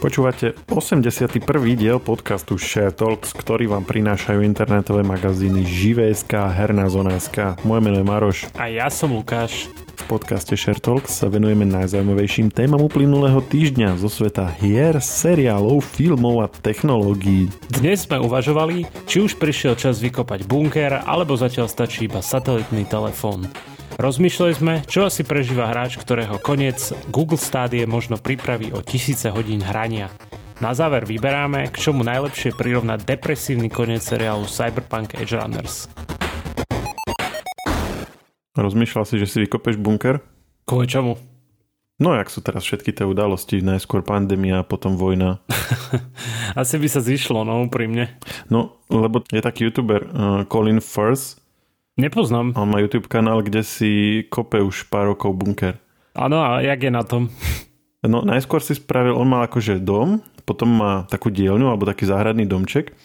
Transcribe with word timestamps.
Počúvate 0.00 0.56
81. 0.72 1.44
diel 1.76 2.00
podcastu 2.00 2.56
Share 2.56 2.88
Talks, 2.88 3.36
ktorý 3.36 3.68
vám 3.68 3.84
prinášajú 3.84 4.40
internetové 4.40 5.04
magazíny 5.04 5.68
Živé.sk 5.68 6.40
a 6.40 6.48
Herná 6.48 6.88
zona.sk. 6.88 7.60
Moje 7.68 7.80
meno 7.84 8.00
je 8.00 8.06
Maroš. 8.08 8.38
A 8.56 8.72
ja 8.72 8.88
som 8.88 9.12
Lukáš. 9.12 9.68
V 10.00 10.04
podcaste 10.08 10.56
Share 10.56 10.80
Talks 10.80 11.20
sa 11.20 11.28
venujeme 11.28 11.68
najzaujímavejším 11.68 12.48
témam 12.48 12.80
uplynulého 12.80 13.44
týždňa 13.44 14.00
zo 14.00 14.08
sveta 14.08 14.48
hier, 14.56 14.96
seriálov, 15.04 15.84
filmov 15.84 16.42
a 16.42 16.46
technológií. 16.48 17.52
Dnes 17.68 18.08
sme 18.08 18.24
uvažovali, 18.24 18.88
či 19.04 19.20
už 19.20 19.36
prišiel 19.36 19.76
čas 19.76 20.00
vykopať 20.00 20.48
bunker, 20.48 21.04
alebo 21.04 21.36
zatiaľ 21.36 21.68
stačí 21.68 22.08
iba 22.08 22.24
satelitný 22.24 22.88
telefón. 22.88 23.44
Rozmýšľali 24.00 24.52
sme, 24.56 24.74
čo 24.88 25.04
asi 25.04 25.28
prežíva 25.28 25.68
hráč, 25.68 26.00
ktorého 26.00 26.40
koniec 26.40 26.96
Google 27.12 27.36
Stádie 27.36 27.84
možno 27.84 28.16
pripraví 28.16 28.72
o 28.72 28.80
tisíce 28.80 29.28
hodín 29.28 29.60
hrania. 29.60 30.08
Na 30.56 30.72
záver 30.72 31.04
vyberáme, 31.04 31.68
k 31.68 31.76
čomu 31.76 32.00
najlepšie 32.00 32.56
prirovnať 32.56 33.04
depresívny 33.04 33.68
koniec 33.68 34.00
seriálu 34.00 34.48
Cyberpunk 34.48 35.20
Edge 35.20 35.36
Runners. 35.36 35.92
Rozmýšľal 38.56 39.04
si, 39.04 39.20
že 39.20 39.28
si 39.28 39.44
vykopeš 39.44 39.76
bunker? 39.76 40.24
Kvôli 40.64 40.88
čomu? 40.88 41.20
No, 42.00 42.16
jak 42.16 42.32
sú 42.32 42.40
teraz 42.40 42.64
všetky 42.64 42.96
tie 42.96 43.04
udalosti, 43.04 43.60
najskôr 43.60 44.00
pandémia, 44.00 44.64
potom 44.64 44.96
vojna. 44.96 45.44
Asi 46.56 46.80
by 46.80 46.88
sa 46.88 47.04
zišlo, 47.04 47.44
no, 47.44 47.68
úprimne. 47.68 48.16
No, 48.48 48.80
lebo 48.88 49.20
je 49.28 49.44
taký 49.44 49.68
youtuber 49.68 50.08
uh, 50.08 50.48
Colin 50.48 50.80
Firth, 50.80 51.39
Nepoznám. 51.98 52.54
On 52.54 52.70
má 52.70 52.78
YouTube 52.78 53.10
kanál, 53.10 53.42
kde 53.42 53.66
si 53.66 54.22
kope 54.30 54.62
už 54.62 54.86
pár 54.92 55.10
rokov 55.10 55.34
bunker. 55.34 55.78
Áno, 56.14 56.42
a 56.42 56.62
jak 56.62 56.82
je 56.82 56.90
na 56.90 57.02
tom? 57.02 57.30
No 58.00 58.24
najskôr 58.24 58.64
si 58.64 58.74
spravil, 58.78 59.12
on 59.12 59.28
mal 59.28 59.44
akože 59.44 59.76
dom, 59.82 60.24
potom 60.48 60.72
má 60.72 61.04
takú 61.12 61.28
dielňu 61.28 61.68
alebo 61.68 61.84
taký 61.84 62.08
záhradný 62.08 62.48
domček 62.48 62.96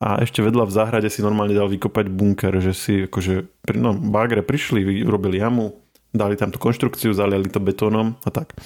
a 0.00 0.24
ešte 0.24 0.40
vedľa 0.40 0.66
v 0.66 0.72
záhrade 0.72 1.08
si 1.12 1.20
normálne 1.20 1.52
dal 1.52 1.68
vykopať 1.68 2.06
bunker, 2.08 2.56
že 2.58 2.72
si 2.72 2.94
akože, 3.06 3.68
no 3.76 3.92
bagre 3.92 4.40
prišli, 4.40 5.04
urobili 5.04 5.36
jamu, 5.36 5.76
dali 6.10 6.34
tam 6.34 6.48
tú 6.48 6.56
konštrukciu, 6.56 7.12
zaliali 7.12 7.46
to 7.52 7.60
betónom 7.60 8.16
a 8.24 8.32
tak. 8.32 8.56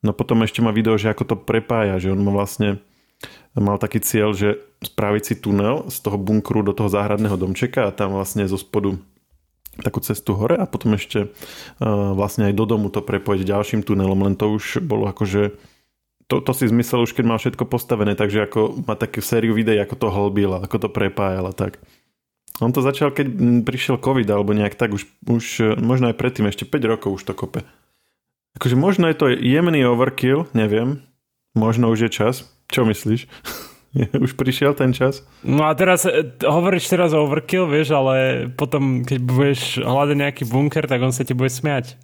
No 0.00 0.16
potom 0.16 0.40
ešte 0.46 0.62
má 0.62 0.70
video, 0.70 0.94
že 0.94 1.10
ako 1.10 1.24
to 1.26 1.36
prepája, 1.36 1.98
že 1.98 2.14
on 2.14 2.22
má 2.22 2.30
vlastne 2.30 2.80
mal 3.54 3.78
taký 3.78 4.02
cieľ, 4.02 4.34
že 4.34 4.58
spraviť 4.82 5.22
si 5.22 5.34
tunel 5.38 5.86
z 5.86 5.96
toho 6.02 6.18
bunkru 6.18 6.66
do 6.66 6.74
toho 6.74 6.90
záhradného 6.90 7.38
domčeka 7.38 7.86
a 7.86 7.94
tam 7.94 8.18
vlastne 8.18 8.44
zo 8.50 8.58
spodu 8.58 8.98
takú 9.78 9.98
cestu 10.02 10.38
hore 10.38 10.54
a 10.54 10.70
potom 10.70 10.94
ešte 10.94 11.26
uh, 11.26 12.14
vlastne 12.14 12.50
aj 12.50 12.54
do 12.54 12.64
domu 12.66 12.90
to 12.94 13.02
prepojiť 13.02 13.42
ďalším 13.42 13.80
tunelom, 13.82 14.22
len 14.22 14.34
to 14.38 14.54
už 14.54 14.82
bolo 14.86 15.10
akože 15.10 15.58
to, 16.30 16.40
to 16.40 16.52
si 16.54 16.70
zmyslel 16.70 17.04
už 17.04 17.12
keď 17.12 17.24
mal 17.26 17.38
všetko 17.42 17.66
postavené, 17.66 18.14
takže 18.14 18.46
ako 18.46 18.86
má 18.86 18.94
takú 18.94 19.18
sériu 19.20 19.52
videí, 19.52 19.76
ako 19.82 19.94
to 19.98 20.08
hlbil, 20.08 20.62
ako 20.62 20.76
to 20.86 20.88
prepájal 20.88 21.50
a 21.50 21.54
tak. 21.54 21.82
On 22.62 22.70
to 22.70 22.86
začal, 22.86 23.10
keď 23.10 23.34
prišiel 23.66 23.98
COVID 23.98 24.30
alebo 24.30 24.54
nejak 24.54 24.78
tak, 24.78 24.94
už, 24.94 25.10
už 25.26 25.74
možno 25.82 26.14
aj 26.14 26.16
predtým, 26.16 26.46
ešte 26.46 26.62
5 26.62 26.86
rokov 26.86 27.10
už 27.18 27.26
to 27.26 27.34
kope. 27.34 27.66
Akože 28.54 28.78
možno 28.78 29.10
je 29.10 29.18
to 29.18 29.26
jemný 29.26 29.82
overkill, 29.82 30.46
neviem, 30.54 31.02
možno 31.54 31.88
už 31.90 32.06
je 32.06 32.10
čas, 32.10 32.34
čo 32.68 32.84
myslíš? 32.84 33.26
Už 34.26 34.34
prišiel 34.34 34.74
ten 34.74 34.90
čas? 34.90 35.22
No 35.46 35.70
a 35.70 35.72
teraz, 35.78 36.02
e, 36.02 36.26
hovoríš 36.42 36.90
teraz 36.90 37.14
o 37.14 37.22
overkill, 37.22 37.70
vieš, 37.70 37.94
ale 37.94 38.50
potom, 38.50 39.06
keď 39.06 39.18
budeš 39.22 39.78
hľadať 39.78 40.16
nejaký 40.18 40.42
bunker, 40.50 40.90
tak 40.90 40.98
on 40.98 41.14
sa 41.14 41.22
ti 41.22 41.30
bude 41.30 41.46
smiať. 41.46 41.94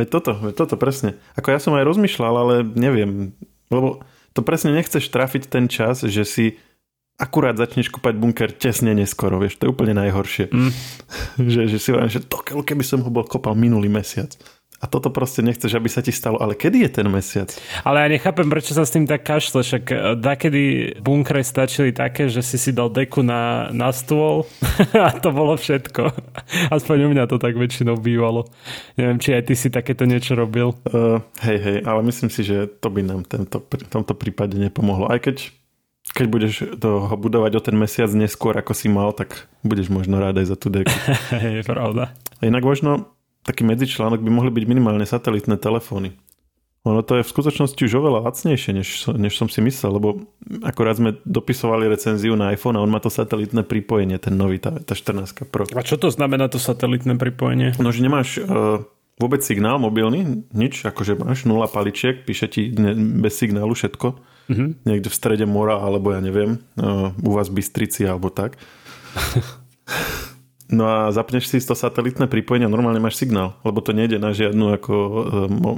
Veď 0.00 0.08
toto, 0.08 0.32
veď 0.40 0.54
toto 0.56 0.80
presne. 0.80 1.20
Ako 1.36 1.52
ja 1.52 1.60
som 1.60 1.76
aj 1.76 1.84
rozmýšľal, 1.84 2.34
ale 2.34 2.54
neviem, 2.64 3.36
lebo 3.68 4.00
to 4.32 4.40
presne 4.40 4.72
nechceš 4.72 5.12
trafiť 5.12 5.52
ten 5.52 5.68
čas, 5.68 6.00
že 6.08 6.24
si 6.24 6.56
akurát 7.20 7.52
začneš 7.52 7.92
kúpať 7.92 8.16
bunker 8.16 8.48
tesne 8.56 8.96
neskoro, 8.96 9.36
vieš, 9.36 9.60
to 9.60 9.68
je 9.68 9.72
úplne 9.76 9.92
najhoršie. 9.92 10.48
Mm. 10.48 10.72
že, 11.52 11.60
že 11.68 11.76
si 11.76 11.92
hovorím, 11.92 12.16
že 12.16 12.24
to, 12.24 12.40
keby 12.40 12.80
som 12.80 13.04
ho 13.04 13.10
bol 13.12 13.28
kopal 13.28 13.52
minulý 13.52 13.92
mesiac 13.92 14.32
a 14.80 14.88
toto 14.88 15.12
proste 15.12 15.44
nechceš, 15.44 15.76
aby 15.76 15.92
sa 15.92 16.00
ti 16.00 16.08
stalo. 16.08 16.40
Ale 16.40 16.56
kedy 16.56 16.88
je 16.88 16.90
ten 16.90 17.06
mesiac? 17.12 17.52
Ale 17.84 18.00
ja 18.00 18.08
nechápem, 18.08 18.48
prečo 18.48 18.72
sa 18.72 18.88
s 18.88 18.96
tým 18.96 19.04
tak 19.04 19.28
kašle. 19.28 19.60
Však 19.60 19.84
e, 19.92 19.96
dakedy 20.16 20.62
bunkre 21.04 21.44
stačili 21.44 21.92
také, 21.92 22.32
že 22.32 22.40
si 22.40 22.56
si 22.56 22.72
dal 22.72 22.88
deku 22.88 23.20
na, 23.20 23.68
na 23.76 23.92
stôl 23.92 24.48
a 24.96 25.12
to 25.12 25.36
bolo 25.36 25.52
všetko. 25.60 26.16
Aspoň 26.72 26.96
u 27.04 27.08
mňa 27.12 27.28
to 27.28 27.36
tak 27.36 27.60
väčšinou 27.60 28.00
bývalo. 28.00 28.48
Neviem, 28.96 29.20
či 29.20 29.36
aj 29.36 29.52
ty 29.52 29.54
si 29.54 29.68
takéto 29.68 30.08
niečo 30.08 30.32
robil. 30.32 30.72
Uh, 30.88 31.20
hej, 31.44 31.60
hej, 31.60 31.78
ale 31.84 32.00
myslím 32.08 32.32
si, 32.32 32.40
že 32.40 32.64
to 32.80 32.88
by 32.88 33.04
nám 33.04 33.28
tento, 33.28 33.60
v 33.60 33.84
tomto 33.92 34.16
prípade 34.16 34.56
nepomohlo. 34.56 35.12
Aj 35.12 35.20
keď 35.20 35.52
keď 36.10 36.26
budeš 36.26 36.54
to 36.80 37.12
budovať 37.20 37.52
o 37.54 37.60
ten 37.62 37.76
mesiac 37.76 38.10
neskôr, 38.10 38.56
ako 38.56 38.72
si 38.72 38.88
mal, 38.90 39.12
tak 39.12 39.46
budeš 39.62 39.92
možno 39.92 40.18
rád 40.18 40.40
aj 40.40 40.46
za 40.48 40.56
tú 40.56 40.72
deku. 40.72 40.90
Hej, 41.36 41.68
pravda. 41.68 42.16
Inak 42.40 42.64
možno 42.64 43.12
taký 43.44 43.64
medzičlánok 43.64 44.20
by 44.20 44.30
mohli 44.30 44.50
byť 44.52 44.64
minimálne 44.68 45.06
satelitné 45.08 45.56
telefóny. 45.56 46.16
Ono 46.88 47.04
to 47.04 47.20
je 47.20 47.26
v 47.28 47.32
skutočnosti 47.36 47.76
už 47.76 47.92
oveľa 48.00 48.24
lacnejšie, 48.24 48.72
než, 48.72 48.88
než 49.12 49.36
som 49.36 49.52
si 49.52 49.60
myslel, 49.60 50.00
lebo 50.00 50.24
akorát 50.64 50.96
sme 50.96 51.12
dopisovali 51.28 51.84
recenziu 51.84 52.32
na 52.40 52.56
iPhone 52.56 52.80
a 52.80 52.84
on 52.84 52.88
má 52.88 53.04
to 53.04 53.12
satelitné 53.12 53.68
pripojenie, 53.68 54.16
ten 54.16 54.32
nový, 54.32 54.56
tá, 54.56 54.72
tá 54.80 54.96
14 54.96 55.44
Pro. 55.52 55.68
A 55.76 55.84
čo 55.84 56.00
to 56.00 56.08
znamená 56.08 56.48
to 56.48 56.56
satelitné 56.56 57.20
pripojenie? 57.20 57.76
No, 57.76 57.92
že 57.92 58.00
nemáš 58.00 58.40
uh, 58.40 58.80
vôbec 59.20 59.44
signál 59.44 59.76
mobilný, 59.76 60.48
nič, 60.56 60.80
akože 60.88 61.20
máš 61.20 61.44
nula 61.44 61.68
paličiek, 61.68 62.24
píše 62.24 62.48
ti 62.48 62.72
bez 63.20 63.36
signálu 63.36 63.76
všetko, 63.76 64.16
mm-hmm. 64.48 64.68
niekde 64.88 65.12
v 65.12 65.18
strede 65.20 65.44
mora, 65.44 65.76
alebo 65.76 66.16
ja 66.16 66.24
neviem, 66.24 66.64
uh, 66.80 67.12
u 67.20 67.36
vás 67.36 67.52
v 67.52 67.60
Bystrici, 67.60 68.08
alebo 68.08 68.32
tak. 68.32 68.56
No 70.70 70.86
a 70.86 71.10
zapneš 71.10 71.50
si 71.50 71.58
to 71.58 71.74
satelitné 71.74 72.30
pripojenie 72.30 72.70
normálne 72.70 73.02
máš 73.02 73.18
signál, 73.18 73.58
lebo 73.66 73.82
to 73.82 73.90
nejde 73.90 74.22
na 74.22 74.30
žiadnu 74.30 74.78
ako 74.78 74.94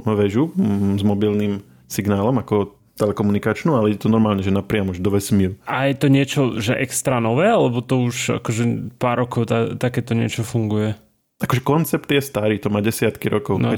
e, 0.05 0.13
väžu 0.13 0.53
s 0.97 1.01
mobilným 1.01 1.65
signálom, 1.89 2.37
ako 2.37 2.77
telekomunikačnú, 2.93 3.73
ale 3.73 3.97
je 3.97 4.05
to 4.05 4.13
normálne, 4.13 4.45
že 4.45 4.53
napriamo 4.53 4.93
už 4.93 5.01
do 5.01 5.09
vesmíru. 5.09 5.57
A 5.65 5.89
je 5.89 5.95
to 5.97 6.07
niečo, 6.13 6.41
že 6.61 6.77
extra 6.77 7.17
nové, 7.17 7.49
alebo 7.49 7.81
to 7.81 8.05
už 8.05 8.41
akože 8.41 8.93
pár 9.01 9.25
rokov 9.25 9.49
tá, 9.49 9.73
takéto 9.73 10.13
niečo 10.13 10.45
funguje? 10.45 10.93
Akože 11.41 11.65
koncept 11.65 12.05
je 12.05 12.21
starý, 12.21 12.61
to 12.61 12.69
má 12.69 12.85
desiatky 12.85 13.33
rokov. 13.33 13.57
No, 13.57 13.73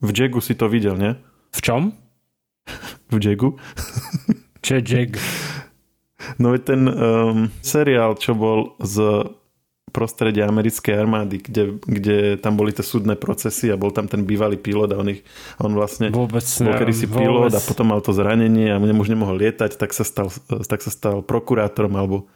v 0.00 0.10
Jagu 0.12 0.40
si 0.40 0.56
to 0.56 0.72
videl, 0.72 0.96
nie? 0.96 1.12
V 1.52 1.60
čom? 1.60 1.92
v 3.12 3.16
Jagu. 3.20 3.60
Čo 4.64 4.80
je 4.80 4.82
Jag? 4.82 5.12
No 6.40 6.50
je 6.56 6.60
ten 6.64 6.90
um, 6.90 7.52
seriál, 7.62 8.18
čo 8.18 8.34
bol 8.34 8.74
z 8.82 9.22
prostredie 9.96 10.44
americkej 10.44 10.92
armády, 10.92 11.40
kde, 11.40 11.80
kde 11.80 12.16
tam 12.36 12.60
boli 12.60 12.76
tie 12.76 12.84
súdne 12.84 13.16
procesy 13.16 13.72
a 13.72 13.80
bol 13.80 13.88
tam 13.88 14.04
ten 14.04 14.28
bývalý 14.28 14.60
pilot 14.60 14.92
a 14.92 15.00
on, 15.00 15.08
ich, 15.16 15.24
on 15.56 15.72
vlastne 15.72 16.12
vôbec, 16.12 16.44
bol 16.44 16.76
kedysi 16.76 17.08
pilot 17.08 17.56
a 17.56 17.64
potom 17.64 17.88
mal 17.88 18.04
to 18.04 18.12
zranenie 18.12 18.68
a 18.68 18.76
už 18.76 19.08
nemohol 19.08 19.40
lietať, 19.40 19.80
tak 19.80 19.96
sa 19.96 20.04
stal, 20.04 20.28
tak 20.68 20.84
sa 20.84 20.92
stal 20.92 21.24
prokurátorom 21.24 21.96
alebo 21.96 22.28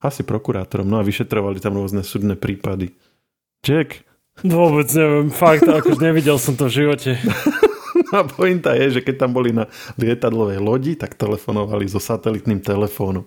asi 0.00 0.24
prokurátorom, 0.24 0.88
no 0.88 0.96
a 0.96 1.04
vyšetrovali 1.04 1.60
tam 1.60 1.76
rôzne 1.76 2.00
súdne 2.00 2.40
prípady. 2.40 2.96
Jack? 3.60 4.04
Vôbec 4.40 4.88
neviem, 4.96 5.28
fakt, 5.28 5.68
ako 5.68 6.00
nevidel 6.00 6.40
som 6.40 6.56
to 6.56 6.72
v 6.72 6.84
živote. 6.84 7.20
a 8.16 8.26
pointa 8.26 8.74
je, 8.74 8.98
že 8.98 9.00
keď 9.00 9.26
tam 9.26 9.30
boli 9.32 9.54
na 9.54 9.70
lietadlovej 9.96 10.58
lodi, 10.58 10.92
tak 10.98 11.16
telefonovali 11.16 11.86
so 11.86 12.02
satelitným 12.02 12.60
telefónom. 12.60 13.24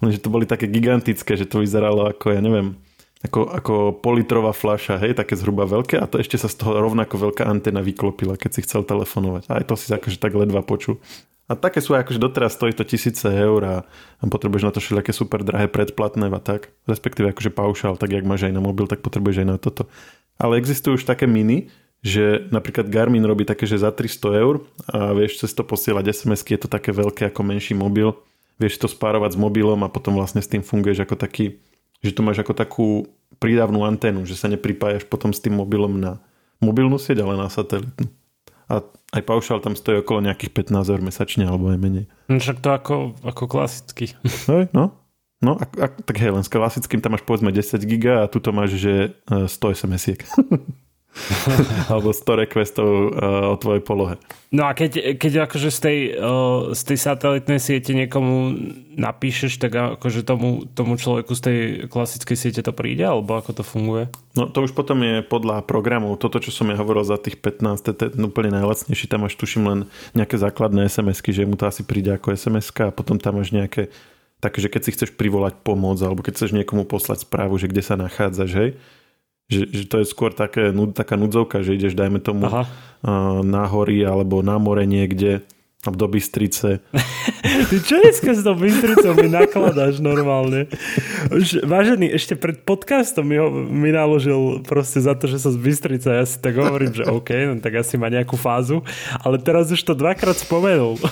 Lenže 0.00 0.20
to 0.20 0.28
boli 0.28 0.44
také 0.44 0.68
gigantické, 0.68 1.34
že 1.40 1.48
to 1.48 1.64
vyzeralo 1.64 2.04
ako, 2.12 2.36
ja 2.36 2.40
neviem, 2.44 2.76
ako, 3.26 3.40
ako 3.50 3.74
politrová 3.98 4.54
fľaša, 4.54 5.02
hej, 5.02 5.18
také 5.18 5.34
zhruba 5.34 5.66
veľké 5.66 5.98
a 5.98 6.06
to 6.06 6.22
ešte 6.22 6.38
sa 6.38 6.46
z 6.46 6.56
toho 6.62 6.78
rovnako 6.78 7.30
veľká 7.30 7.42
antena 7.42 7.82
vyklopila, 7.82 8.38
keď 8.38 8.50
si 8.54 8.60
chcel 8.62 8.86
telefonovať. 8.86 9.50
Aj 9.50 9.66
to 9.66 9.74
si 9.74 9.90
akože 9.90 10.22
tak 10.22 10.32
ledva 10.32 10.62
počul. 10.62 11.02
A 11.46 11.54
také 11.54 11.78
sú 11.78 11.94
akože 11.94 12.18
doteraz 12.18 12.58
stojí 12.58 12.74
to 12.74 12.82
tisíce 12.82 13.22
eur 13.22 13.62
a, 13.62 13.76
potrebuješ 14.22 14.64
na 14.66 14.72
to 14.74 14.82
všetké 14.82 15.14
super 15.14 15.46
drahé 15.46 15.70
predplatné 15.70 16.26
a 16.26 16.40
tak. 16.42 16.74
Respektíve 16.90 17.30
akože 17.30 17.54
paušál, 17.54 17.94
tak 17.94 18.10
jak 18.10 18.26
máš 18.26 18.50
aj 18.50 18.54
na 18.54 18.62
mobil, 18.62 18.90
tak 18.90 19.02
potrebuješ 19.02 19.46
aj 19.46 19.48
na 19.54 19.58
toto. 19.58 19.86
Ale 20.42 20.58
existujú 20.58 20.98
už 20.98 21.06
také 21.06 21.30
mini, 21.30 21.70
že 22.02 22.50
napríklad 22.50 22.90
Garmin 22.90 23.22
robí 23.22 23.46
také, 23.46 23.66
že 23.66 23.78
za 23.78 23.94
300 23.94 24.42
eur 24.42 24.66
a 24.90 25.14
vieš 25.14 25.42
cez 25.42 25.54
to 25.54 25.62
posielať 25.62 26.10
sms 26.10 26.42
je 26.46 26.58
to 26.58 26.68
také 26.70 26.90
veľké 26.90 27.30
ako 27.30 27.40
menší 27.46 27.78
mobil. 27.78 28.14
Vieš 28.58 28.82
to 28.82 28.88
spárovať 28.90 29.34
s 29.34 29.38
mobilom 29.38 29.80
a 29.86 29.92
potom 29.92 30.18
vlastne 30.18 30.42
s 30.42 30.50
tým 30.50 30.66
funguješ 30.66 31.06
ako 31.06 31.14
taký 31.14 31.62
že 32.04 32.12
to 32.12 32.20
máš 32.22 32.42
ako 32.44 32.52
takú 32.52 32.88
prídavnú 33.38 33.84
anténu, 33.84 34.24
že 34.24 34.38
sa 34.38 34.48
nepripájaš 34.48 35.04
potom 35.06 35.30
s 35.30 35.42
tým 35.42 35.56
mobilom 35.56 35.96
na 35.96 36.18
mobilnú 36.60 36.96
sieť, 36.96 37.22
ale 37.22 37.36
na 37.36 37.48
satelitnú. 37.52 38.08
A 38.66 38.82
aj 39.14 39.22
paušal 39.22 39.62
tam 39.62 39.78
stojí 39.78 40.02
okolo 40.02 40.26
nejakých 40.26 40.50
15 40.72 40.92
eur 40.92 41.00
mesačne, 41.04 41.44
alebo 41.46 41.70
aj 41.70 41.78
menej. 41.78 42.04
No 42.26 42.42
však 42.42 42.58
to 42.58 42.68
ako, 42.74 42.96
ako 43.22 43.44
klasicky. 43.46 44.16
Hej, 44.50 44.74
no. 44.74 44.96
No, 45.44 45.60
a, 45.60 45.68
a, 45.68 45.86
tak 45.92 46.16
hej, 46.16 46.32
len 46.32 46.40
s 46.40 46.48
klasickým 46.48 47.04
tam 47.04 47.12
máš 47.12 47.20
povedzme 47.20 47.52
10 47.52 47.76
giga 47.84 48.24
a 48.24 48.26
tu 48.26 48.40
máš, 48.56 48.80
že 48.80 49.12
100 49.28 49.44
e, 49.44 49.72
SMS-iek. 49.76 50.20
alebo 51.92 52.12
100 52.12 52.42
requestov 52.46 52.88
uh, 52.88 53.52
o 53.52 53.56
tvojej 53.56 53.82
polohe. 53.82 54.14
No 54.54 54.68
a 54.68 54.78
keď, 54.78 55.18
keď 55.18 55.50
akože 55.50 55.68
z 55.74 55.78
tej, 55.82 55.98
uh, 56.16 56.70
z 56.70 56.82
tej 56.92 56.98
satelitnej 57.02 57.58
siete 57.58 57.92
niekomu 57.92 58.54
napíšeš, 58.96 59.58
tak 59.60 59.98
akože 60.00 60.24
tomu, 60.24 60.64
tomu 60.72 60.96
človeku 60.96 61.32
z 61.36 61.42
tej 61.42 61.58
klasickej 61.90 62.36
siete 62.38 62.60
to 62.62 62.72
príde, 62.72 63.04
alebo 63.04 63.36
ako 63.36 63.60
to 63.60 63.64
funguje? 63.66 64.08
No 64.38 64.48
to 64.48 64.64
už 64.64 64.72
potom 64.72 65.02
je 65.02 65.24
podľa 65.26 65.66
programov. 65.66 66.16
Toto, 66.20 66.38
čo 66.38 66.54
som 66.54 66.68
ja 66.70 66.76
hovoril 66.78 67.04
za 67.04 67.18
tých 67.20 67.40
15, 67.40 67.96
to 67.96 68.02
je 68.06 68.10
úplne 68.22 68.54
najlacnejší. 68.54 69.10
Tam 69.10 69.26
máš 69.26 69.36
tuším 69.36 69.64
len 69.66 69.80
nejaké 70.16 70.40
základné 70.40 70.88
SMS-ky, 70.88 71.34
že 71.34 71.48
mu 71.48 71.58
to 71.58 71.68
asi 71.68 71.82
príde 71.84 72.12
ako 72.14 72.32
sms 72.32 72.70
a 72.86 72.94
potom 72.94 73.18
tam 73.20 73.40
máš 73.40 73.52
nejaké 73.52 73.92
také, 74.40 74.60
že 74.60 74.68
keď 74.68 74.82
si 74.84 74.94
chceš 74.94 75.10
privolať 75.16 75.64
pomoc 75.64 75.96
alebo 76.00 76.20
keď 76.20 76.36
chceš 76.36 76.52
niekomu 76.52 76.84
poslať 76.84 77.24
správu, 77.24 77.56
že 77.56 77.66
kde 77.66 77.82
sa 77.82 77.96
nachádzaš, 77.96 78.50
hej, 78.52 78.70
že, 79.46 79.70
že 79.70 79.84
to 79.86 80.02
je 80.02 80.06
skôr 80.06 80.34
také, 80.34 80.74
taká 80.90 81.14
nudzovka, 81.14 81.62
že 81.62 81.78
ideš, 81.78 81.94
dajme 81.94 82.18
tomu, 82.18 82.50
Aha. 82.50 82.66
na 83.46 83.64
hory 83.70 84.02
alebo 84.02 84.42
na 84.42 84.58
more 84.58 84.82
niekde 84.82 85.46
do 85.84 86.08
Bystrice. 86.08 86.80
Ty 87.70 87.76
čo 87.82 87.96
dneska 88.02 88.34
s 88.34 88.42
tou 88.42 88.58
Bystricou 88.58 89.14
mi 89.14 89.30
nakladáš 89.30 90.02
normálne? 90.02 90.66
Už, 91.30 91.62
vážený, 91.62 92.10
ešte 92.10 92.34
pred 92.34 92.58
podcastom 92.66 93.22
mi, 93.22 93.38
ho, 93.38 93.50
mi 93.52 93.94
naložil 93.94 94.66
proste 94.66 94.98
za 94.98 95.14
to, 95.14 95.30
že 95.30 95.38
som 95.38 95.54
z 95.54 95.60
Bystrice 95.62 96.08
ja 96.10 96.26
si 96.26 96.42
tak 96.42 96.58
hovorím, 96.58 96.90
že 96.90 97.06
OK, 97.06 97.30
no 97.46 97.54
tak 97.62 97.78
asi 97.78 97.94
má 98.00 98.10
nejakú 98.10 98.34
fázu, 98.34 98.82
ale 99.22 99.38
teraz 99.38 99.70
už 99.70 99.78
to 99.82 99.94
dvakrát 99.94 100.34
spomenul. 100.34 100.98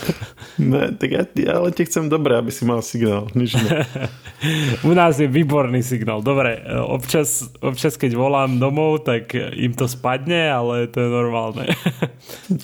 Ne, 0.54 0.94
tak 0.94 1.10
ja, 1.10 1.22
ja 1.34 1.52
ale 1.58 1.74
ti 1.74 1.82
chcem 1.82 2.06
dobre, 2.06 2.38
aby 2.38 2.54
si 2.54 2.62
mal 2.62 2.78
signál. 2.78 3.26
Nič 3.34 3.58
ne. 3.58 3.82
U 4.88 4.94
nás 4.94 5.18
je 5.18 5.26
výborný 5.26 5.82
signál. 5.82 6.22
Dobre, 6.22 6.62
občas, 6.86 7.50
občas 7.58 7.98
keď 7.98 8.14
volám 8.14 8.62
domov, 8.62 9.02
tak 9.02 9.34
im 9.34 9.74
to 9.74 9.90
spadne, 9.90 10.46
ale 10.46 10.86
to 10.86 11.02
je 11.02 11.10
normálne. 11.10 11.66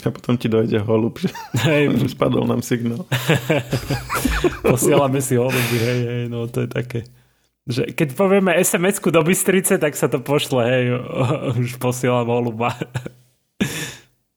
A 0.07 0.09
potom 0.15 0.39
ti 0.39 0.47
dojde 0.47 0.79
holub. 0.87 1.19
Hej, 1.67 2.00
spadol 2.15 2.47
nám 2.47 2.63
signál. 2.63 3.05
Posielame 4.71 5.21
si 5.21 5.37
holuby, 5.37 5.77
hej, 5.77 6.01
hej, 6.07 6.25
no 6.31 6.47
to 6.47 6.65
je 6.65 6.69
také. 6.71 7.01
Že 7.69 7.93
keď 7.93 8.09
povieme 8.17 8.57
SMS-ku 8.57 9.13
do 9.13 9.21
Bystrice, 9.21 9.77
tak 9.77 9.93
sa 9.95 10.09
to 10.09 10.23
pošle, 10.25 10.63
hej, 10.65 10.85
už 11.63 11.77
posielam 11.77 12.29
holuba. 12.29 12.73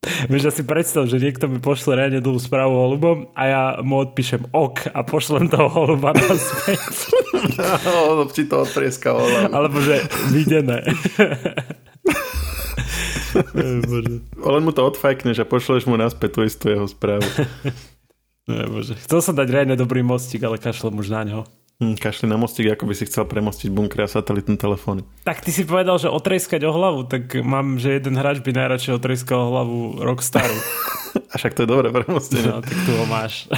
Vieš, 0.03 0.51
si 0.55 0.63
predstav, 0.67 1.07
že 1.07 1.19
niekto 1.19 1.47
mi 1.47 1.63
pošle 1.63 1.95
reálne 1.95 2.19
dlhú 2.19 2.39
správu 2.39 2.75
holubom 2.75 3.31
a 3.35 3.41
ja 3.47 3.63
mu 3.79 4.03
odpíšem 4.03 4.51
ok 4.51 4.91
a 4.91 4.99
pošlem 5.03 5.47
toho 5.47 5.67
holuba 5.71 6.11
naspäť. 6.15 7.11
No, 7.59 8.23
ti 8.31 8.43
to 8.47 8.63
odprieska 8.63 9.15
Alebo 9.51 9.79
že 9.79 10.03
videné. 10.31 10.83
Len 14.37 14.61
mu 14.63 14.71
to 14.71 14.81
odfajkneš 14.85 15.41
a 15.41 15.45
pošleš 15.45 15.89
mu 15.89 15.97
naspäť 15.97 16.29
tú 16.37 16.39
istú 16.45 16.69
jeho 16.69 16.85
správu. 16.85 17.25
Ne, 18.43 18.67
bože. 18.67 18.99
Chcel 18.99 19.19
som 19.23 19.33
dať 19.39 19.47
reálne 19.47 19.79
dobrý 19.79 20.03
mostík, 20.03 20.43
ale 20.43 20.59
kašlem 20.59 20.99
už 20.99 21.07
na 21.15 21.23
ňo. 21.23 21.39
Hm, 21.79 21.95
kašli 21.97 22.29
na 22.29 22.37
mostík, 22.37 22.69
ako 22.69 22.85
by 22.85 22.93
si 22.93 23.07
chcel 23.09 23.25
premostiť 23.25 23.73
bunkry 23.73 24.05
a 24.05 24.11
satelitné 24.11 24.59
telefóny. 24.61 25.07
Tak 25.25 25.41
ty 25.41 25.49
si 25.49 25.65
povedal, 25.65 25.97
že 25.97 26.11
otreskať 26.11 26.61
o 26.67 26.71
hlavu, 26.75 27.09
tak 27.09 27.33
mám, 27.41 27.81
že 27.81 27.97
jeden 27.97 28.13
hráč 28.19 28.45
by 28.45 28.53
najradšej 28.53 28.93
otreskal 28.99 29.47
o 29.47 29.49
hlavu 29.49 29.77
Rockstaru. 30.03 30.53
a 31.31 31.35
však 31.39 31.57
to 31.57 31.65
je 31.65 31.71
dobré 31.71 31.89
premostenie. 31.89 32.45
No, 32.45 32.61
tak 32.61 32.77
tu 32.77 32.91
ho 32.93 33.05
máš. 33.09 33.49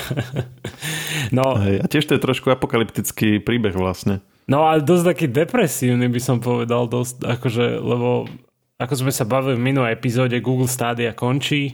no. 1.38 1.60
Hej, 1.60 1.84
a 1.84 1.86
tiež 1.92 2.08
to 2.08 2.16
je 2.16 2.24
trošku 2.24 2.48
apokalyptický 2.54 3.44
príbeh 3.44 3.76
vlastne. 3.76 4.24
No 4.46 4.64
ale 4.64 4.86
dosť 4.86 5.04
taký 5.12 5.26
depresívny 5.28 6.06
by 6.08 6.22
som 6.22 6.38
povedal, 6.38 6.86
dosť, 6.86 7.26
akože, 7.26 7.66
lebo 7.82 8.30
ako 8.76 9.08
sme 9.08 9.12
sa 9.12 9.24
bavili 9.24 9.56
v 9.56 9.66
minulej 9.72 9.96
epizóde, 9.96 10.44
Google 10.44 10.68
Stadia 10.68 11.16
končí, 11.16 11.72
e, 11.72 11.74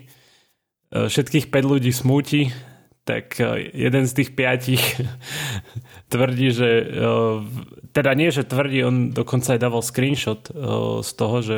všetkých 1.09 1.49
5 1.49 1.71
ľudí 1.71 1.89
smúti, 1.89 2.53
tak 3.01 3.41
e, 3.41 3.73
jeden 3.73 4.05
z 4.05 4.13
tých 4.21 4.29
piatich 4.37 4.83
tvrdí, 6.13 6.47
že 6.53 6.69
e, 6.69 6.85
teda 7.89 8.11
nie, 8.13 8.29
že 8.29 8.45
tvrdí, 8.45 8.85
on 8.85 9.09
dokonca 9.09 9.57
aj 9.57 9.59
dával 9.59 9.81
screenshot 9.81 10.47
z 11.01 11.11
toho, 11.17 11.37
že 11.43 11.57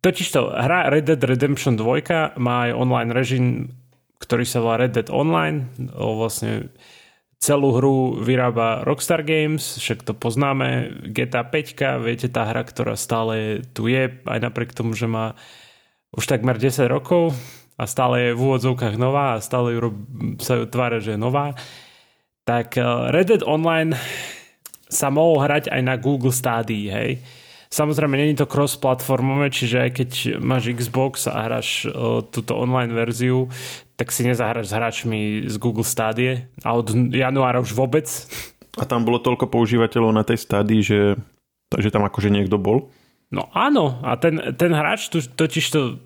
totižto 0.00 0.48
hra 0.48 0.88
Red 0.88 1.12
Dead 1.12 1.20
Redemption 1.20 1.76
2 1.76 2.40
má 2.40 2.70
aj 2.70 2.72
online 2.72 3.10
režim, 3.12 3.44
ktorý 4.22 4.44
sa 4.48 4.64
volá 4.64 4.86
Red 4.86 4.96
Dead 4.96 5.08
Online, 5.12 5.68
vlastne 5.92 6.72
Celú 7.40 7.72
hru 7.72 8.20
vyrába 8.20 8.84
Rockstar 8.84 9.24
Games, 9.24 9.80
však 9.80 10.04
to 10.04 10.12
poznáme, 10.12 10.92
GTA 11.08 11.40
5, 11.40 12.04
viete, 12.04 12.28
tá 12.28 12.44
hra, 12.44 12.68
ktorá 12.68 13.00
stále 13.00 13.64
tu 13.72 13.88
je, 13.88 14.12
aj 14.28 14.38
napriek 14.44 14.76
tomu, 14.76 14.92
že 14.92 15.08
má 15.08 15.32
už 16.12 16.28
takmer 16.28 16.60
10 16.60 16.84
rokov 16.92 17.32
a 17.80 17.88
stále 17.88 18.28
je 18.28 18.36
v 18.36 18.44
úvodzovkách 18.44 19.00
nová 19.00 19.40
a 19.40 19.42
stále 19.42 19.72
ju, 19.72 19.80
sa 20.36 20.60
ju 20.60 20.68
tvára, 20.68 21.00
že 21.00 21.16
je 21.16 21.20
nová. 21.20 21.56
Tak 22.44 22.76
eh, 22.76 22.84
Red 23.08 23.32
Dead 23.32 23.42
Online 23.48 23.96
sa 24.92 25.08
mohol 25.08 25.40
hrať 25.40 25.72
aj 25.72 25.80
na 25.80 25.96
Google 25.96 26.36
Stadia, 26.36 26.92
hej. 26.92 27.24
Samozrejme, 27.70 28.18
není 28.18 28.34
to 28.34 28.50
cross-platformové, 28.50 29.54
čiže 29.54 29.76
aj 29.78 29.90
keď 29.94 30.10
máš 30.42 30.74
Xbox 30.74 31.30
a 31.30 31.46
hráš 31.46 31.86
uh, 31.86 32.18
túto 32.26 32.58
online 32.58 32.90
verziu, 32.90 33.46
tak 34.00 34.16
si 34.16 34.24
nezahráš 34.24 34.72
s 34.72 34.76
hráčmi 34.80 35.20
z 35.44 35.60
Google 35.60 35.84
Stadie 35.84 36.48
a 36.64 36.72
od 36.72 36.88
januára 37.12 37.60
už 37.60 37.76
vôbec. 37.76 38.08
A 38.80 38.88
tam 38.88 39.04
bolo 39.04 39.20
toľko 39.20 39.52
používateľov 39.52 40.16
na 40.16 40.24
tej 40.24 40.40
stádii, 40.40 40.80
že, 40.80 41.20
že 41.76 41.92
tam 41.92 42.08
akože 42.08 42.32
niekto 42.32 42.56
bol? 42.56 42.88
No 43.28 43.52
áno, 43.52 44.00
a 44.00 44.16
ten, 44.16 44.40
ten 44.56 44.72
hráč, 44.72 45.12
totiž 45.12 45.64
to, 45.68 46.00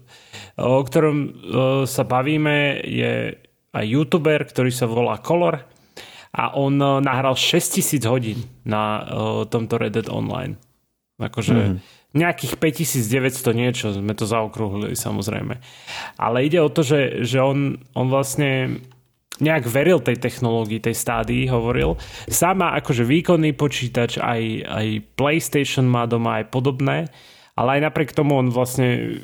o 0.58 0.82
ktorom 0.82 1.38
sa 1.86 2.02
bavíme, 2.02 2.82
je 2.82 3.38
aj 3.70 3.84
youtuber, 3.86 4.42
ktorý 4.42 4.74
sa 4.74 4.90
volá 4.90 5.22
Color 5.22 5.62
a 6.34 6.50
on 6.58 6.74
nahral 6.98 7.38
6000 7.38 8.02
hodín 8.10 8.42
na 8.66 9.06
tomto 9.46 9.78
Reddit 9.78 10.10
Online. 10.10 10.58
Akože 11.22 11.78
mm 11.78 12.02
nejakých 12.14 12.56
5900 12.62 13.52
niečo, 13.52 13.86
sme 13.90 14.14
to 14.14 14.24
zaokrúhlili 14.24 14.94
samozrejme. 14.94 15.58
Ale 16.16 16.46
ide 16.46 16.62
o 16.62 16.70
to, 16.70 16.86
že, 16.86 17.26
že 17.26 17.42
on, 17.42 17.82
on 17.98 18.06
vlastne 18.06 18.80
nejak 19.42 19.66
veril 19.66 19.98
tej 19.98 20.22
technológii, 20.22 20.78
tej 20.78 20.94
stádii, 20.94 21.50
hovoril. 21.50 21.98
Sama 22.30 22.78
akože 22.78 23.02
výkonný 23.02 23.58
počítač, 23.58 24.22
aj, 24.22 24.42
aj 24.62 24.86
PlayStation 25.18 25.90
má 25.90 26.06
doma 26.06 26.38
aj 26.38 26.54
podobné, 26.54 27.10
ale 27.58 27.78
aj 27.78 27.90
napriek 27.90 28.14
tomu 28.14 28.38
on 28.38 28.54
vlastne 28.54 29.18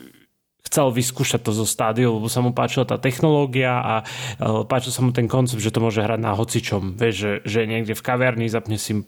chcel 0.66 0.94
vyskúšať 0.94 1.43
to 1.43 1.50
zo 1.50 1.67
stádiu, 1.67 2.15
lebo 2.15 2.31
sa 2.31 2.38
mu 2.43 2.55
páčila 2.55 2.86
tá 2.86 2.94
technológia 2.94 3.74
a 3.74 3.94
uh, 4.03 4.62
páčil 4.62 4.94
sa 4.94 5.03
mu 5.03 5.10
ten 5.10 5.26
koncept, 5.26 5.58
že 5.58 5.74
to 5.74 5.82
môže 5.82 5.98
hrať 5.98 6.20
na 6.22 6.34
hocičom. 6.38 6.94
Vieš, 6.94 7.15
že, 7.15 7.32
že 7.43 7.60
niekde 7.67 7.98
v 7.98 8.06
kaverni 8.06 8.46
zapne 8.46 8.79
si 8.79 9.03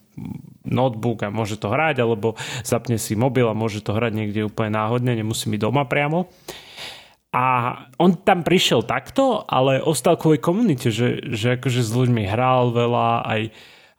notebook 0.73 1.23
a 1.23 1.29
môže 1.29 1.61
to 1.61 1.69
hrať, 1.69 2.02
alebo 2.02 2.35
zapne 2.64 2.97
si 2.97 3.12
mobil 3.14 3.45
a 3.47 3.55
môže 3.55 3.85
to 3.85 3.93
hrať 3.93 4.12
niekde 4.17 4.49
úplne 4.49 4.75
náhodne, 4.75 5.12
nemusí 5.12 5.47
byť 5.52 5.61
doma 5.61 5.85
priamo. 5.85 6.33
A 7.33 7.45
on 7.97 8.17
tam 8.21 8.45
prišiel 8.45 8.85
takto, 8.85 9.45
ale 9.49 9.81
ostal 9.81 10.21
kvôli 10.21 10.37
komunite, 10.37 10.93
že, 10.93 11.33
že 11.33 11.57
akože 11.57 11.81
s 11.81 11.91
ľuďmi 11.93 12.29
hral 12.29 12.76
veľa, 12.76 13.25
aj 13.25 13.43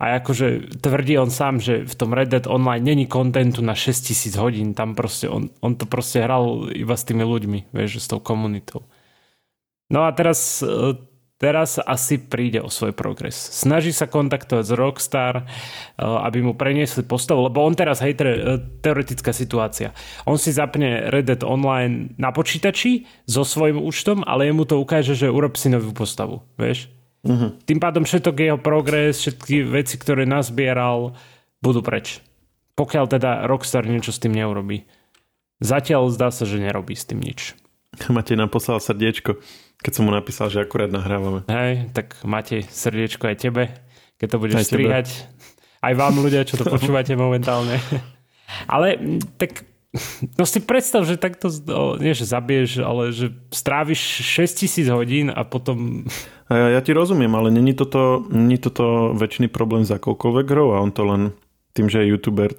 a 0.03 0.20
akože 0.20 0.82
tvrdí 0.84 1.15
on 1.15 1.32
sám, 1.32 1.63
že 1.63 1.88
v 1.88 1.96
tom 1.96 2.12
Red 2.12 2.36
Dead 2.36 2.44
Online 2.44 2.84
není 2.84 3.08
kontentu 3.08 3.63
na 3.63 3.72
6000 3.72 4.36
hodín. 4.36 4.75
Tam 4.75 5.00
proste, 5.00 5.32
on, 5.32 5.48
on 5.63 5.80
to 5.80 5.88
proste 5.88 6.20
hral 6.20 6.68
iba 6.75 6.92
s 6.92 7.08
tými 7.08 7.24
ľuďmi, 7.24 7.72
vieš, 7.72 8.03
s 8.03 8.12
tou 8.12 8.20
komunitou. 8.20 8.84
No 9.88 10.03
a 10.03 10.12
teraz, 10.12 10.60
e, 10.60 11.00
teraz 11.43 11.75
asi 11.83 12.15
príde 12.15 12.63
o 12.63 12.71
svoj 12.71 12.95
progres. 12.95 13.35
Snaží 13.35 13.91
sa 13.91 14.07
kontaktovať 14.07 14.63
s 14.63 14.71
Rockstar, 14.71 15.35
e, 15.35 15.45
aby 16.00 16.39
mu 16.39 16.55
preniesli 16.55 17.03
postavu, 17.03 17.51
lebo 17.51 17.59
on 17.59 17.75
teraz, 17.75 18.00
hej, 18.00 18.15
e, 18.15 18.63
teoretická 18.79 19.35
situácia. 19.35 19.91
On 20.23 20.39
si 20.39 20.55
zapne 20.55 21.12
Red 21.12 21.27
Dead 21.27 21.43
Online 21.43 22.15
na 22.15 22.31
počítači 22.31 23.03
so 23.27 23.43
svojím 23.43 23.83
účtom, 23.83 24.23
ale 24.23 24.47
jemu 24.47 24.63
to 24.63 24.79
ukáže, 24.79 25.19
že 25.19 25.27
urob 25.27 25.59
si 25.59 25.67
novú 25.67 25.91
postavu, 25.91 26.47
vieš? 26.55 26.88
Uh-huh. 27.27 27.51
Tým 27.67 27.83
pádom 27.83 28.07
všetok 28.07 28.35
jeho 28.39 28.59
progres, 28.59 29.19
všetky 29.19 29.67
veci, 29.67 30.00
ktoré 30.00 30.23
nazbieral, 30.23 31.19
budú 31.59 31.83
preč. 31.83 32.23
Pokiaľ 32.79 33.05
teda 33.12 33.31
Rockstar 33.51 33.83
niečo 33.83 34.15
s 34.15 34.19
tým 34.23 34.31
neurobí. 34.31 34.88
Zatiaľ 35.59 36.07
zdá 36.12 36.31
sa, 36.31 36.47
že 36.47 36.59
nerobí 36.59 36.95
s 36.95 37.07
tým 37.07 37.19
nič. 37.19 37.55
Matej 38.12 38.39
nám 38.39 38.51
poslal 38.51 38.79
srdiečko, 38.79 39.39
keď 39.84 39.92
som 39.92 40.08
mu 40.08 40.12
napísal, 40.16 40.48
že 40.48 40.63
akurát 40.63 40.88
nahrávame. 40.88 41.44
Hej, 41.52 41.92
tak 41.92 42.16
Matej, 42.24 42.63
srdiečko 42.72 43.28
aj 43.28 43.38
tebe, 43.38 43.63
keď 44.16 44.28
to 44.32 44.38
budeš 44.40 44.56
aj 44.63 44.68
strihať. 44.72 45.08
Tebe. 45.12 45.28
Aj 45.84 45.94
vám 46.00 46.16
ľudia, 46.24 46.48
čo 46.48 46.56
to 46.56 46.66
počúvate 46.74 47.13
momentálne. 47.20 47.84
Ale 48.72 48.96
tak 49.36 49.68
No 50.34 50.42
si 50.50 50.58
predstav, 50.58 51.06
že 51.06 51.22
takto, 51.22 51.54
nie 52.02 52.18
že 52.18 52.25
zabiješ, 52.25 52.82
ale 52.82 53.13
že 53.13 53.30
stráviš 53.54 54.25
6000 54.25 54.90
hodín 54.90 55.28
a 55.30 55.46
potom... 55.46 56.10
Ja, 56.50 56.74
ja 56.74 56.82
ti 56.82 56.98
rozumiem, 56.98 57.30
ale 57.38 57.54
není 57.54 57.78
toto, 57.78 58.25
není 58.25 58.58
toto 58.58 59.13
väčší 59.13 59.54
problém 59.54 59.86
za 59.86 60.02
akoukoľvek 60.02 60.48
hrou 60.50 60.74
a 60.74 60.82
on 60.82 60.90
to 60.90 61.06
len 61.06 61.22
tým, 61.78 61.94
že 61.94 62.02
je 62.02 62.10
youtuber 62.10 62.58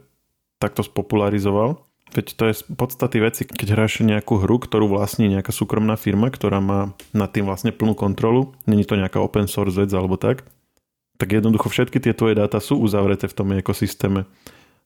takto 0.63 0.87
spopularizoval. 0.87 1.83
Veď 2.13 2.27
to 2.37 2.43
je 2.53 2.55
z 2.55 2.63
podstaty 2.69 3.19
veci, 3.25 3.43
keď 3.49 3.75
hráš 3.75 4.05
nejakú 4.05 4.37
hru, 4.45 4.61
ktorú 4.61 4.93
vlastní 4.93 5.27
nejaká 5.33 5.51
súkromná 5.51 5.97
firma, 5.97 6.29
ktorá 6.29 6.61
má 6.61 6.93
nad 7.17 7.33
tým 7.33 7.49
vlastne 7.49 7.73
plnú 7.73 7.97
kontrolu, 7.97 8.53
není 8.69 8.85
to 8.85 9.01
nejaká 9.01 9.19
open 9.19 9.49
source 9.49 9.81
vec 9.81 9.91
alebo 9.91 10.21
tak, 10.21 10.45
tak 11.17 11.29
jednoducho 11.33 11.73
všetky 11.73 11.99
tie 11.99 12.13
tvoje 12.13 12.37
dáta 12.37 12.61
sú 12.61 12.77
uzavreté 12.79 13.27
v 13.27 13.37
tom 13.37 13.49
ekosystéme. 13.57 14.29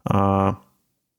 A 0.06 0.18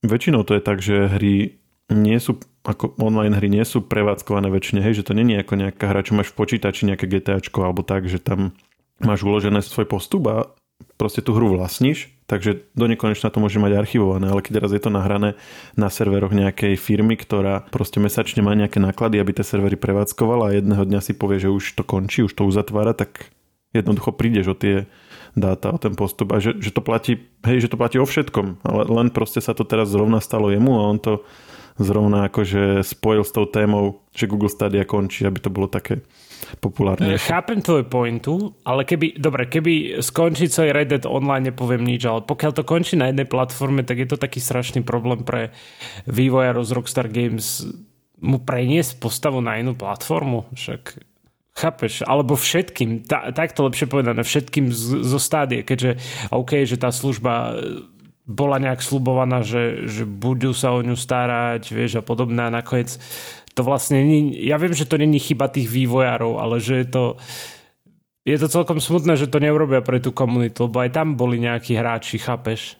väčšinou 0.02 0.48
to 0.48 0.56
je 0.56 0.62
tak, 0.64 0.80
že 0.80 1.12
hry 1.12 1.60
nie 1.90 2.18
sú, 2.22 2.38
ako 2.64 2.94
online 3.02 3.34
hry 3.34 3.50
nie 3.50 3.66
sú 3.66 3.82
prevádzkované 3.82 4.54
väčšine, 4.54 4.80
hej, 4.86 5.02
že 5.02 5.06
to 5.10 5.18
není 5.18 5.36
ako 5.38 5.58
nejaká 5.58 5.90
hra, 5.90 6.06
čo 6.06 6.14
máš 6.14 6.32
v 6.32 6.38
počítači, 6.38 6.86
nejaké 6.86 7.10
GTAčko 7.10 7.66
alebo 7.66 7.82
tak, 7.82 8.06
že 8.06 8.22
tam 8.22 8.54
máš 9.02 9.26
uložené 9.26 9.66
svoj 9.66 9.90
postup 9.90 10.24
a 10.30 10.36
proste 11.02 11.26
tú 11.26 11.34
hru 11.34 11.58
vlastníš 11.58 12.14
takže 12.30 12.70
do 12.78 12.86
nekonečna 12.86 13.34
to 13.34 13.42
môže 13.42 13.58
mať 13.58 13.74
archivované, 13.74 14.30
ale 14.30 14.46
keď 14.46 14.62
raz 14.62 14.72
je 14.72 14.82
to 14.86 14.94
nahrané 14.94 15.34
na 15.74 15.90
serveroch 15.90 16.30
nejakej 16.30 16.78
firmy, 16.78 17.18
ktorá 17.18 17.66
proste 17.74 17.98
mesačne 17.98 18.46
má 18.46 18.54
nejaké 18.54 18.78
náklady, 18.78 19.18
aby 19.18 19.34
tie 19.34 19.44
servery 19.44 19.74
prevádzkovala 19.74 20.54
a 20.54 20.56
jedného 20.62 20.86
dňa 20.86 21.02
si 21.02 21.18
povie, 21.18 21.42
že 21.42 21.50
už 21.50 21.74
to 21.74 21.82
končí, 21.82 22.22
už 22.22 22.38
to 22.38 22.46
uzatvára, 22.46 22.94
tak 22.94 23.34
jednoducho 23.74 24.14
prídeš 24.14 24.54
o 24.54 24.56
tie 24.56 24.86
dáta, 25.38 25.74
o 25.74 25.78
ten 25.78 25.94
postup 25.94 26.34
a 26.34 26.42
že, 26.42 26.58
že 26.58 26.74
to 26.74 26.82
platí, 26.82 27.20
hej, 27.46 27.66
že 27.66 27.70
to 27.70 27.78
platí 27.78 27.98
o 28.02 28.06
všetkom, 28.08 28.66
ale 28.66 28.82
len 28.90 29.08
proste 29.14 29.42
sa 29.42 29.54
to 29.54 29.66
teraz 29.66 29.90
zrovna 29.90 30.22
stalo 30.24 30.50
jemu 30.50 30.72
a 30.78 30.84
on 30.90 31.00
to 31.02 31.14
zrovna 31.80 32.28
akože 32.28 32.84
spojil 32.84 33.24
s 33.24 33.32
tou 33.32 33.48
témou, 33.48 34.04
že 34.12 34.28
Google 34.28 34.52
Stadia 34.52 34.84
končí, 34.84 35.24
aby 35.24 35.40
to 35.40 35.48
bolo 35.48 35.72
také 35.72 36.04
populárne. 36.60 37.16
Chápem 37.16 37.64
tvoju 37.64 37.88
pointu, 37.88 38.34
ale 38.68 38.84
keby, 38.84 39.16
dobre, 39.16 39.48
keby 39.48 40.04
skončí 40.04 40.52
celý 40.52 40.76
Reddit 40.76 41.08
online, 41.08 41.52
nepoviem 41.52 41.84
nič, 41.84 42.04
ale 42.04 42.28
pokiaľ 42.28 42.52
to 42.52 42.64
končí 42.68 43.00
na 43.00 43.08
jednej 43.12 43.28
platforme, 43.28 43.88
tak 43.88 44.04
je 44.04 44.08
to 44.12 44.18
taký 44.20 44.44
strašný 44.44 44.84
problém 44.84 45.24
pre 45.24 45.56
vývojárov 46.08 46.64
z 46.68 46.72
Rockstar 46.76 47.08
Games 47.08 47.64
mu 48.20 48.44
preniesť 48.44 49.00
postavu 49.00 49.40
na 49.40 49.56
inú 49.56 49.80
platformu. 49.80 50.52
Však 50.52 51.09
Chápeš? 51.58 52.06
Alebo 52.06 52.38
všetkým, 52.40 53.04
tá, 53.04 53.34
takto 53.36 53.68
lepšie 53.68 53.90
povedané, 53.90 54.24
všetkým 54.24 54.72
z, 54.72 55.04
zo 55.04 55.20
stádie, 55.20 55.66
keďže 55.66 56.00
OK, 56.32 56.64
že 56.64 56.80
tá 56.80 56.94
služba 56.94 57.60
bola 58.30 58.62
nejak 58.62 58.86
slubovaná, 58.86 59.42
že, 59.42 59.90
že 59.90 60.06
budú 60.06 60.54
sa 60.54 60.72
o 60.78 60.86
ňu 60.86 60.94
starať, 60.94 61.74
vieš, 61.74 62.00
a 62.00 62.04
podobné 62.06 62.46
a 62.46 62.54
nakoniec 62.54 63.02
to 63.58 63.66
vlastne 63.66 64.00
nie, 64.00 64.40
ja 64.48 64.56
viem, 64.56 64.72
že 64.72 64.88
to 64.88 64.96
není 64.96 65.20
chyba 65.20 65.52
tých 65.52 65.68
vývojárov, 65.68 66.40
ale 66.40 66.64
že 66.64 66.80
je 66.80 66.88
to 66.88 67.04
je 68.24 68.38
to 68.38 68.48
celkom 68.48 68.78
smutné, 68.78 69.18
že 69.18 69.32
to 69.32 69.42
neurobia 69.42 69.82
pre 69.82 69.98
tú 69.98 70.14
komunitu, 70.14 70.70
lebo 70.70 70.86
aj 70.86 70.94
tam 70.94 71.18
boli 71.18 71.42
nejakí 71.42 71.74
hráči, 71.74 72.22
chápeš? 72.22 72.78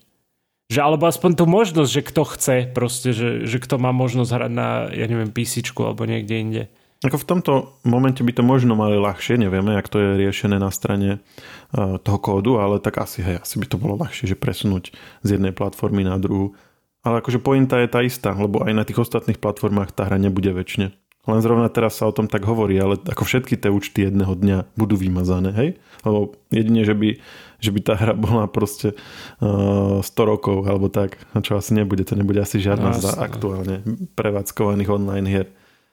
Že 0.70 0.80
alebo 0.86 1.10
aspoň 1.10 1.32
tú 1.34 1.50
možnosť, 1.50 1.90
že 1.90 2.02
kto 2.06 2.22
chce 2.30 2.58
proste, 2.70 3.10
že, 3.12 3.30
že 3.50 3.58
kto 3.58 3.82
má 3.82 3.90
možnosť 3.90 4.30
hrať 4.30 4.52
na, 4.54 4.70
ja 4.94 5.10
neviem, 5.10 5.34
PC 5.34 5.66
alebo 5.74 6.06
niekde 6.06 6.36
inde. 6.38 6.64
Ako 7.00 7.16
v 7.16 7.28
tomto 7.32 7.52
momente 7.88 8.20
by 8.28 8.36
to 8.36 8.44
možno 8.44 8.76
mali 8.76 9.00
ľahšie, 9.00 9.40
nevieme, 9.40 9.80
ak 9.80 9.88
to 9.88 10.04
je 10.04 10.10
riešené 10.20 10.60
na 10.60 10.68
strane 10.68 11.24
uh, 11.72 11.96
toho 11.96 12.20
kódu, 12.20 12.60
ale 12.60 12.84
tak 12.84 13.00
asi, 13.00 13.24
hej, 13.24 13.40
asi 13.40 13.56
by 13.56 13.66
to 13.72 13.80
bolo 13.80 13.96
ľahšie, 13.96 14.28
že 14.28 14.36
presunúť 14.36 14.92
z 15.24 15.30
jednej 15.40 15.56
platformy 15.56 16.04
na 16.04 16.20
druhú. 16.20 16.60
Ale 17.00 17.24
akože 17.24 17.40
pointa 17.40 17.80
je 17.80 17.88
tá 17.88 18.04
istá, 18.04 18.36
lebo 18.36 18.68
aj 18.68 18.76
na 18.76 18.84
tých 18.84 19.00
ostatných 19.00 19.40
platformách 19.40 19.96
tá 19.96 20.12
hra 20.12 20.20
nebude 20.20 20.52
väčšine. 20.52 20.92
Len 21.30 21.40
zrovna 21.40 21.72
teraz 21.72 22.00
sa 22.00 22.10
o 22.10 22.16
tom 22.16 22.26
tak 22.28 22.44
hovorí, 22.44 22.76
ale 22.76 23.00
ako 23.00 23.24
všetky 23.24 23.56
tie 23.56 23.72
účty 23.72 24.08
jedného 24.08 24.34
dňa 24.36 24.76
budú 24.76 25.00
vymazané, 25.00 25.56
hej? 25.56 25.70
Lebo 26.04 26.36
jedine, 26.52 26.82
že 26.84 26.98
by, 26.98 27.10
že 27.64 27.70
by 27.76 27.80
tá 27.80 27.94
hra 27.96 28.12
bola 28.16 28.48
proste 28.52 28.98
uh, 29.40 30.04
100 30.04 30.04
rokov 30.20 30.68
alebo 30.68 30.92
tak, 30.92 31.16
čo 31.46 31.56
asi 31.56 31.76
nebude, 31.76 32.04
to 32.04 32.20
nebude 32.20 32.44
asi 32.44 32.60
žiadna 32.60 32.92
no, 32.92 33.00
z 33.00 33.08
aktuálne 33.20 33.76
prevádzkovaných 34.20 34.90
online 34.92 35.28
hier. 35.28 35.48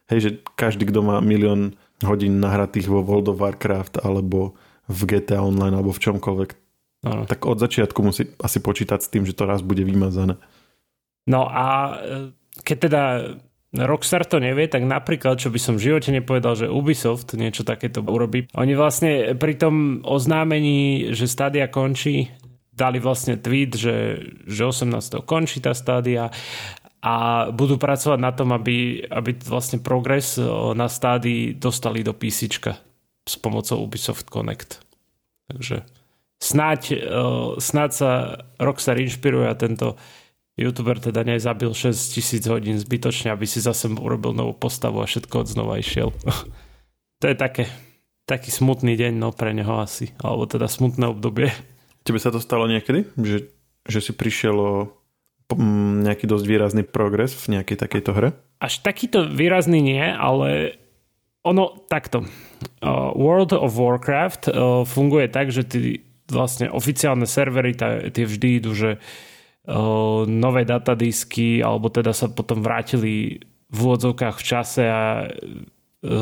Hej, 0.07 0.19
že 0.23 0.31
každý, 0.55 0.87
kto 0.87 1.03
má 1.03 1.19
milión 1.19 1.75
hodín 2.05 2.39
nahratých 2.39 2.87
vo 2.87 3.03
World 3.03 3.33
of 3.33 3.41
Warcraft 3.41 4.05
alebo 4.05 4.55
v 4.87 5.01
GTA 5.03 5.43
Online 5.43 5.75
alebo 5.75 5.91
v 5.91 6.03
čomkoľvek, 6.03 6.51
no. 7.09 7.27
tak 7.27 7.43
od 7.43 7.59
začiatku 7.59 7.99
musí 8.05 8.31
asi 8.39 8.63
počítať 8.63 9.01
s 9.03 9.11
tým, 9.11 9.27
že 9.27 9.35
to 9.35 9.49
raz 9.49 9.65
bude 9.67 9.83
vymazané. 9.83 10.39
No 11.27 11.51
a 11.51 11.67
e, 11.67 12.31
keď 12.63 12.77
teda 12.87 13.03
Rockstar 13.75 14.25
to 14.25 14.39
nevie, 14.39 14.71
tak 14.71 14.87
napríklad, 14.87 15.43
čo 15.43 15.51
by 15.51 15.59
som 15.59 15.75
v 15.77 15.91
živote 15.91 16.15
nepovedal, 16.15 16.55
že 16.55 16.71
Ubisoft 16.71 17.35
niečo 17.35 17.67
takéto 17.67 18.01
urobí. 18.01 18.49
Oni 18.57 18.73
vlastne 18.79 19.35
pri 19.37 19.59
tom 19.59 20.07
oznámení, 20.07 21.11
že 21.13 21.29
stádia 21.29 21.67
končí, 21.69 22.33
dali 22.77 23.01
vlastne 23.01 23.37
tweet, 23.37 23.77
že, 23.77 23.97
že 24.45 24.63
18. 24.65 25.25
končí 25.25 25.59
tá 25.61 25.73
stádia 25.73 26.31
a 27.07 27.15
budú 27.55 27.79
pracovať 27.79 28.19
na 28.19 28.35
tom, 28.35 28.51
aby, 28.51 29.07
aby 29.07 29.39
vlastne 29.47 29.79
progres 29.79 30.35
e, 30.35 30.43
na 30.75 30.91
stádii 30.91 31.55
dostali 31.55 32.03
do 32.03 32.11
PC 32.11 32.59
s 33.23 33.35
pomocou 33.39 33.79
Ubisoft 33.79 34.27
Connect. 34.27 34.83
Takže 35.47 35.87
snáď, 36.43 36.83
e, 36.91 36.99
snáď 37.63 37.91
sa 37.95 38.11
Rockstar 38.59 38.99
inšpiruje 38.99 39.47
a 39.47 39.55
tento 39.55 39.95
youtuber 40.59 40.99
teda 40.99 41.23
nezabil 41.23 41.71
6 41.71 41.95
tisíc 41.95 42.43
hodín 42.51 42.75
zbytočne, 42.75 43.31
aby 43.31 43.47
si 43.47 43.63
zase 43.63 43.87
urobil 43.87 44.35
novú 44.35 44.59
postavu 44.59 44.99
a 44.99 45.07
všetko 45.07 45.47
od 45.47 45.47
znova 45.47 45.79
išiel. 45.79 46.11
to 47.23 47.25
je 47.31 47.39
také, 47.39 47.71
taký 48.27 48.51
smutný 48.51 48.99
deň 48.99 49.15
no, 49.15 49.31
pre 49.31 49.55
neho 49.55 49.79
asi, 49.79 50.11
alebo 50.19 50.51
teda 50.51 50.67
smutné 50.67 51.07
obdobie. 51.07 51.55
Tebe 52.03 52.19
sa 52.19 52.35
to 52.35 52.43
stalo 52.43 52.67
niekedy? 52.67 53.07
Že, 53.15 53.47
že 53.87 53.99
si 54.03 54.11
prišiel 54.11 54.59
o 54.59 55.06
nejaký 56.03 56.27
dosť 56.27 56.45
výrazný 56.49 56.83
progres 56.83 57.35
v 57.37 57.59
nejakej 57.59 57.77
takejto 57.79 58.11
hre? 58.17 58.29
Až 58.59 58.83
takýto 58.83 59.31
výrazný 59.31 59.79
nie, 59.79 60.03
ale 60.03 60.75
ono 61.47 61.79
takto. 61.87 62.27
Uh, 62.83 63.15
World 63.15 63.55
of 63.55 63.79
Warcraft 63.79 64.51
uh, 64.51 64.83
funguje 64.83 65.31
tak, 65.31 65.55
že 65.55 65.63
ty 65.63 65.79
vlastne 66.27 66.67
oficiálne 66.67 67.23
servery 67.23 67.79
tie 68.11 68.25
vždy 68.27 68.59
idú, 68.59 68.75
že 68.75 68.99
nové 70.27 70.63
datadisky, 70.63 71.59
alebo 71.59 71.91
teda 71.91 72.15
sa 72.15 72.31
potom 72.31 72.63
vrátili 72.63 73.43
v 73.67 73.77
úvodzovkách 73.83 74.39
v 74.39 74.47
čase 74.47 74.83
a 74.87 75.27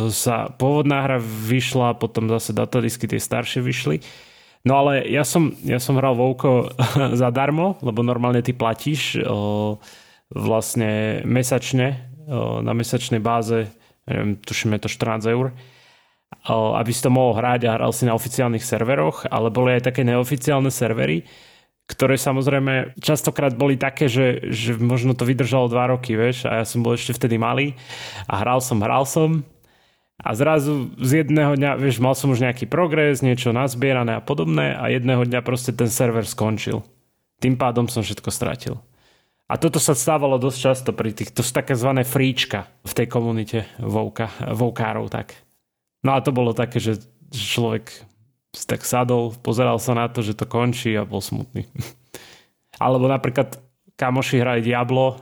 sa 0.08 0.48
pôvodná 0.48 1.04
hra 1.04 1.20
vyšla, 1.20 2.00
potom 2.00 2.32
zase 2.32 2.56
datadisky 2.56 3.04
tie 3.04 3.20
staršie 3.20 3.60
vyšli. 3.60 4.00
No 4.64 4.80
ale 4.80 5.04
ja 5.12 5.28
som, 5.28 5.52
ja 5.60 5.76
som 5.76 6.00
hral 6.00 6.16
Vouko 6.16 6.72
zadarmo, 7.20 7.76
lebo 7.84 8.00
normálne 8.00 8.40
ty 8.40 8.56
platíš 8.56 9.20
o, 9.20 9.76
vlastne 10.32 11.20
mesačne, 11.28 12.08
o, 12.24 12.64
na 12.64 12.72
mesačnej 12.72 13.20
báze, 13.20 13.68
neviem, 14.08 14.40
tuším 14.40 14.80
je 14.80 14.88
to 14.88 14.88
14 14.88 15.28
eur, 15.28 15.52
o, 16.48 16.56
aby 16.80 16.90
si 16.96 17.04
to 17.04 17.12
mohol 17.12 17.36
hrať 17.36 17.68
a 17.68 17.76
hral 17.76 17.92
si 17.92 18.08
na 18.08 18.16
oficiálnych 18.16 18.64
serveroch, 18.64 19.28
ale 19.28 19.52
boli 19.52 19.76
aj 19.76 19.92
také 19.92 20.00
neoficiálne 20.00 20.72
servery, 20.72 21.28
ktoré 21.84 22.16
samozrejme 22.16 22.96
častokrát 23.04 23.52
boli 23.52 23.76
také, 23.76 24.08
že, 24.08 24.48
že 24.48 24.80
možno 24.80 25.12
to 25.12 25.28
vydržalo 25.28 25.68
dva 25.68 25.92
roky, 25.92 26.16
vieš, 26.16 26.48
a 26.48 26.60
ja 26.60 26.64
som 26.64 26.80
bol 26.80 26.96
ešte 26.96 27.12
vtedy 27.12 27.36
malý 27.36 27.76
a 28.24 28.40
hral 28.40 28.64
som, 28.64 28.80
hral 28.80 29.04
som 29.04 29.44
a 30.22 30.30
zrazu 30.38 30.94
z 31.02 31.26
jedného 31.26 31.58
dňa, 31.58 31.74
vieš, 31.74 31.98
mal 31.98 32.14
som 32.14 32.30
už 32.30 32.44
nejaký 32.46 32.70
progres, 32.70 33.24
niečo 33.24 33.50
nazbierané 33.50 34.18
a 34.18 34.22
podobné 34.22 34.74
a 34.78 34.86
jedného 34.86 35.26
dňa 35.26 35.42
proste 35.42 35.74
ten 35.74 35.90
server 35.90 36.22
skončil. 36.22 36.86
Tým 37.42 37.58
pádom 37.58 37.90
som 37.90 38.06
všetko 38.06 38.30
stratil. 38.30 38.78
A 39.50 39.60
toto 39.60 39.76
sa 39.76 39.92
stávalo 39.92 40.40
dosť 40.40 40.58
často 40.58 40.90
pri 40.96 41.12
tých, 41.12 41.34
to 41.34 41.44
sú 41.44 41.52
také 41.52 41.76
zvané 41.76 42.06
fríčka 42.06 42.70
v 42.86 42.92
tej 42.96 43.06
komunite 43.10 43.68
vouka, 43.76 44.32
voukárov, 44.40 45.12
tak. 45.12 45.36
No 46.00 46.16
a 46.16 46.24
to 46.24 46.32
bolo 46.32 46.56
také, 46.56 46.80
že 46.80 47.02
človek 47.28 47.90
tak 48.70 48.86
sadol, 48.86 49.34
pozeral 49.34 49.82
sa 49.82 49.98
na 49.98 50.06
to, 50.06 50.22
že 50.22 50.38
to 50.38 50.46
končí 50.46 50.94
a 50.94 51.02
bol 51.02 51.18
smutný. 51.18 51.66
Alebo 52.84 53.10
napríklad 53.10 53.58
kamoši 53.98 54.38
hrajú 54.38 54.60
Diablo 54.62 55.20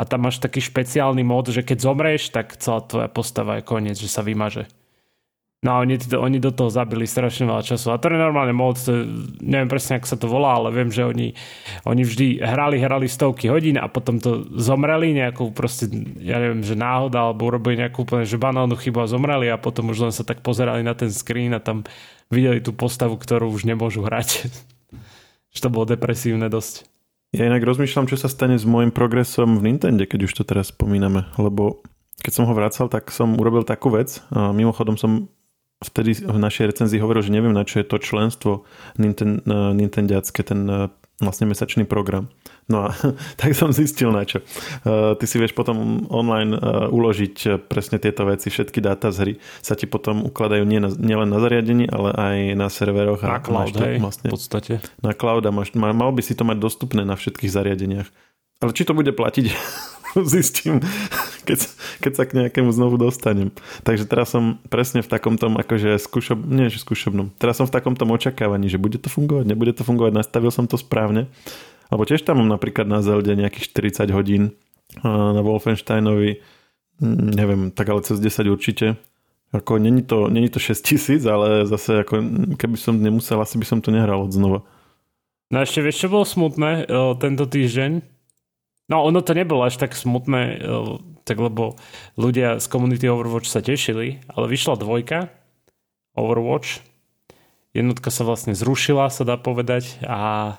a 0.00 0.08
tam 0.08 0.24
máš 0.24 0.40
taký 0.40 0.64
špeciálny 0.64 1.20
mod, 1.20 1.52
že 1.52 1.60
keď 1.60 1.84
zomreš, 1.84 2.32
tak 2.32 2.56
celá 2.56 2.80
tvoja 2.80 3.12
postava 3.12 3.60
je 3.60 3.68
koniec, 3.68 4.00
že 4.00 4.08
sa 4.08 4.24
vymaže. 4.24 4.64
No 5.60 5.76
a 5.76 5.84
oni, 5.84 6.00
oni 6.16 6.40
do 6.40 6.56
toho 6.56 6.72
zabili 6.72 7.04
strašne 7.04 7.44
veľa 7.44 7.60
času. 7.60 7.92
A 7.92 8.00
to 8.00 8.08
je 8.08 8.16
normálne 8.16 8.56
mod, 8.56 8.80
to, 8.80 9.04
neviem 9.44 9.68
presne, 9.68 10.00
ako 10.00 10.08
sa 10.08 10.16
to 10.16 10.24
volá, 10.24 10.56
ale 10.56 10.72
viem, 10.72 10.88
že 10.88 11.04
oni, 11.04 11.36
oni 11.84 12.00
vždy 12.00 12.40
hrali, 12.40 12.80
hrali 12.80 13.04
stovky 13.04 13.52
hodín 13.52 13.76
a 13.76 13.84
potom 13.92 14.16
to 14.16 14.48
zomreli 14.56 15.12
nejakú 15.12 15.52
proste, 15.52 15.92
ja 16.16 16.40
neviem, 16.40 16.64
že 16.64 16.80
náhoda, 16.80 17.28
alebo 17.28 17.52
urobili 17.52 17.76
nejakú 17.76 18.08
úplne 18.08 18.24
že 18.24 18.40
banálnu 18.40 18.72
chybu 18.72 19.04
a 19.04 19.12
zomreli 19.12 19.52
a 19.52 19.60
potom 19.60 19.92
už 19.92 20.08
len 20.08 20.12
sa 20.16 20.24
tak 20.24 20.40
pozerali 20.40 20.80
na 20.80 20.96
ten 20.96 21.12
screen 21.12 21.52
a 21.52 21.60
tam 21.60 21.84
videli 22.32 22.64
tú 22.64 22.72
postavu, 22.72 23.20
ktorú 23.20 23.52
už 23.52 23.68
nemôžu 23.68 24.00
hrať. 24.00 24.48
že 25.54 25.60
to 25.60 25.68
bolo 25.68 25.84
depresívne 25.84 26.48
dosť. 26.48 26.89
Ja 27.30 27.46
inak 27.46 27.62
rozmýšľam, 27.62 28.10
čo 28.10 28.18
sa 28.18 28.26
stane 28.26 28.58
s 28.58 28.66
môjim 28.66 28.90
progresom 28.90 29.62
v 29.62 29.70
Nintendo, 29.70 30.02
keď 30.02 30.26
už 30.26 30.32
to 30.34 30.42
teraz 30.42 30.74
spomíname, 30.74 31.30
lebo 31.38 31.78
keď 32.20 32.32
som 32.34 32.44
ho 32.50 32.52
vracal, 32.52 32.90
tak 32.90 33.08
som 33.14 33.38
urobil 33.38 33.62
takú 33.62 33.88
vec. 33.94 34.18
A 34.34 34.50
mimochodom 34.50 34.98
som 34.98 35.30
vtedy 35.80 36.26
v 36.26 36.36
našej 36.36 36.74
recenzii 36.74 37.00
hovoril, 37.00 37.24
že 37.24 37.32
neviem, 37.32 37.54
na 37.54 37.64
čo 37.64 37.80
je 37.80 37.88
to 37.88 37.96
členstvo 38.02 38.68
Ninten, 39.00 39.40
Nintendiacké, 39.48 40.44
ten 40.44 40.92
vlastne 41.20 41.46
mesačný 41.46 41.84
program. 41.84 42.32
No 42.66 42.88
a 42.88 42.96
tak 43.40 43.52
som 43.54 43.70
zistil 43.70 44.10
na 44.10 44.24
čo. 44.24 44.40
Uh, 44.84 45.14
ty 45.16 45.24
si 45.28 45.36
vieš 45.36 45.54
potom 45.54 46.08
online 46.08 46.56
uh, 46.56 46.88
uložiť 46.90 47.62
presne 47.68 48.00
tieto 48.00 48.26
veci, 48.26 48.50
všetky 48.50 48.80
dáta 48.80 49.12
z 49.14 49.18
hry 49.20 49.34
sa 49.60 49.76
ti 49.76 49.84
potom 49.84 50.24
ukladajú 50.26 50.64
nielen 50.98 51.28
na 51.28 51.38
zariadení, 51.38 51.86
ale 51.86 52.10
aj 52.16 52.36
na 52.56 52.68
serveroch. 52.72 53.20
Na 53.22 53.38
cloud, 53.38 53.76
hej, 53.76 54.00
vlastne, 54.00 54.28
v 54.28 54.34
podstate. 54.34 54.72
Na 55.04 55.12
cloud 55.12 55.44
a 55.44 55.52
máš, 55.52 55.76
mal 55.76 56.10
by 56.10 56.22
si 56.24 56.32
to 56.32 56.42
mať 56.42 56.58
dostupné 56.58 57.04
na 57.04 57.14
všetkých 57.14 57.52
zariadeniach. 57.52 58.08
Ale 58.60 58.76
či 58.76 58.84
to 58.84 58.92
bude 58.96 59.12
platiť, 59.12 59.46
zistím, 60.32 60.80
keď, 61.50 61.58
keď 61.98 62.12
sa 62.14 62.24
k 62.30 62.36
nejakému 62.38 62.70
znovu 62.70 62.94
dostanem. 62.94 63.50
Takže 63.82 64.06
teraz 64.06 64.30
som 64.30 64.62
presne 64.70 65.02
v 65.02 65.10
takom 65.10 65.34
tom, 65.34 65.58
akože 65.58 65.98
skúšob, 65.98 66.38
nie 66.46 66.70
že 66.70 66.78
skúšobnom, 66.78 67.34
teraz 67.42 67.58
som 67.58 67.66
v 67.66 67.74
takom 67.74 67.98
tom 67.98 68.14
očakávaní, 68.14 68.70
že 68.70 68.78
bude 68.78 69.02
to 69.02 69.10
fungovať, 69.10 69.50
nebude 69.50 69.74
to 69.74 69.82
fungovať, 69.82 70.14
nastavil 70.14 70.54
som 70.54 70.70
to 70.70 70.78
správne. 70.78 71.26
Lebo 71.90 72.06
tiež 72.06 72.22
tam 72.22 72.38
mám 72.38 72.54
napríklad 72.54 72.86
na 72.86 73.02
Zelde 73.02 73.34
nejakých 73.34 73.74
40 74.06 74.14
hodín, 74.14 74.54
na 75.02 75.42
Wolfensteinovi, 75.42 76.38
mm, 77.02 77.30
neviem, 77.34 77.62
tak 77.74 77.90
ale 77.90 78.06
cez 78.06 78.22
10 78.22 78.46
určite. 78.46 78.98
Ako, 79.50 79.82
není 79.82 80.06
to, 80.06 80.30
není 80.30 80.46
to 80.46 80.62
6 80.62 80.78
tisíc, 80.78 81.26
ale 81.26 81.66
zase 81.66 82.06
ako, 82.06 82.22
keby 82.54 82.78
som 82.78 82.94
nemusel, 83.02 83.42
asi 83.42 83.58
by 83.58 83.66
som 83.66 83.82
to 83.82 83.90
nehral 83.90 84.22
od 84.22 84.30
znova. 84.30 84.62
No 85.50 85.58
ešte 85.58 85.82
vieš, 85.82 86.06
čo 86.06 86.12
bolo 86.14 86.22
smutné 86.22 86.86
o, 86.86 87.18
tento 87.18 87.42
týždeň? 87.50 87.98
No 88.86 89.02
ono 89.02 89.18
to 89.22 89.34
nebolo 89.34 89.66
až 89.66 89.82
tak 89.82 89.98
smutné, 89.98 90.62
e, 90.62 90.78
tak 91.30 91.38
lebo 91.38 91.78
ľudia 92.18 92.58
z 92.58 92.66
komunity 92.66 93.06
Overwatch 93.06 93.46
sa 93.46 93.62
tešili, 93.62 94.18
ale 94.26 94.50
vyšla 94.50 94.74
dvojka 94.74 95.30
Overwatch. 96.18 96.82
Jednotka 97.70 98.10
sa 98.10 98.26
vlastne 98.26 98.58
zrušila, 98.58 99.14
sa 99.14 99.22
dá 99.22 99.38
povedať. 99.38 100.02
A 100.02 100.58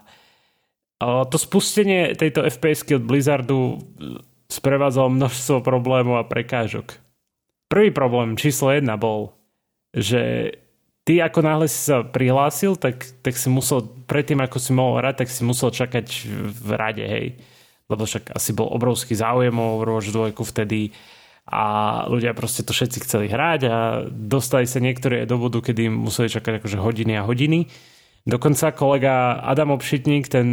to 1.27 1.35
spustenie 1.35 2.15
tejto 2.15 2.47
FPS-ky 2.47 2.95
od 2.95 3.03
Blizzardu 3.03 3.59
e, 3.59 3.75
sprevádzalo 4.47 5.11
množstvo 5.11 5.59
problémov 5.59 6.23
a 6.23 6.29
prekážok. 6.29 6.95
Prvý 7.67 7.91
problém 7.91 8.39
číslo 8.39 8.71
jedna 8.71 8.95
bol, 8.95 9.35
že 9.91 10.55
ty 11.03 11.19
ako 11.19 11.43
náhle 11.43 11.67
si 11.67 11.91
sa 11.91 12.07
prihlásil, 12.07 12.79
tak, 12.79 13.03
tak 13.19 13.35
si 13.35 13.51
musel, 13.51 13.91
predtým 14.07 14.39
ako 14.39 14.55
si 14.55 14.71
mohol 14.71 15.03
hrať, 15.03 15.27
tak 15.27 15.29
si 15.35 15.43
musel 15.43 15.67
čakať 15.67 16.07
v 16.47 16.69
rade, 16.79 17.03
hej 17.03 17.27
lebo 17.91 18.07
však 18.07 18.31
asi 18.31 18.55
bol 18.55 18.71
obrovský 18.71 19.13
záujem 19.19 19.53
o 19.53 19.75
Overwatch 19.75 20.15
2 20.15 20.31
vtedy 20.31 20.95
a 21.51 21.63
ľudia 22.07 22.31
proste 22.37 22.63
to 22.63 22.71
všetci 22.71 23.03
chceli 23.03 23.25
hrať 23.27 23.61
a 23.67 23.75
dostali 24.07 24.63
sa 24.69 24.79
niektorí 24.79 25.25
aj 25.25 25.27
do 25.27 25.37
bodu, 25.41 25.59
kedy 25.59 25.91
museli 25.91 26.31
čakať 26.31 26.63
akože 26.63 26.77
hodiny 26.79 27.19
a 27.19 27.27
hodiny. 27.27 27.67
Dokonca 28.29 28.71
kolega 28.71 29.41
Adam 29.41 29.73
Obšitník, 29.73 30.29
ten, 30.29 30.47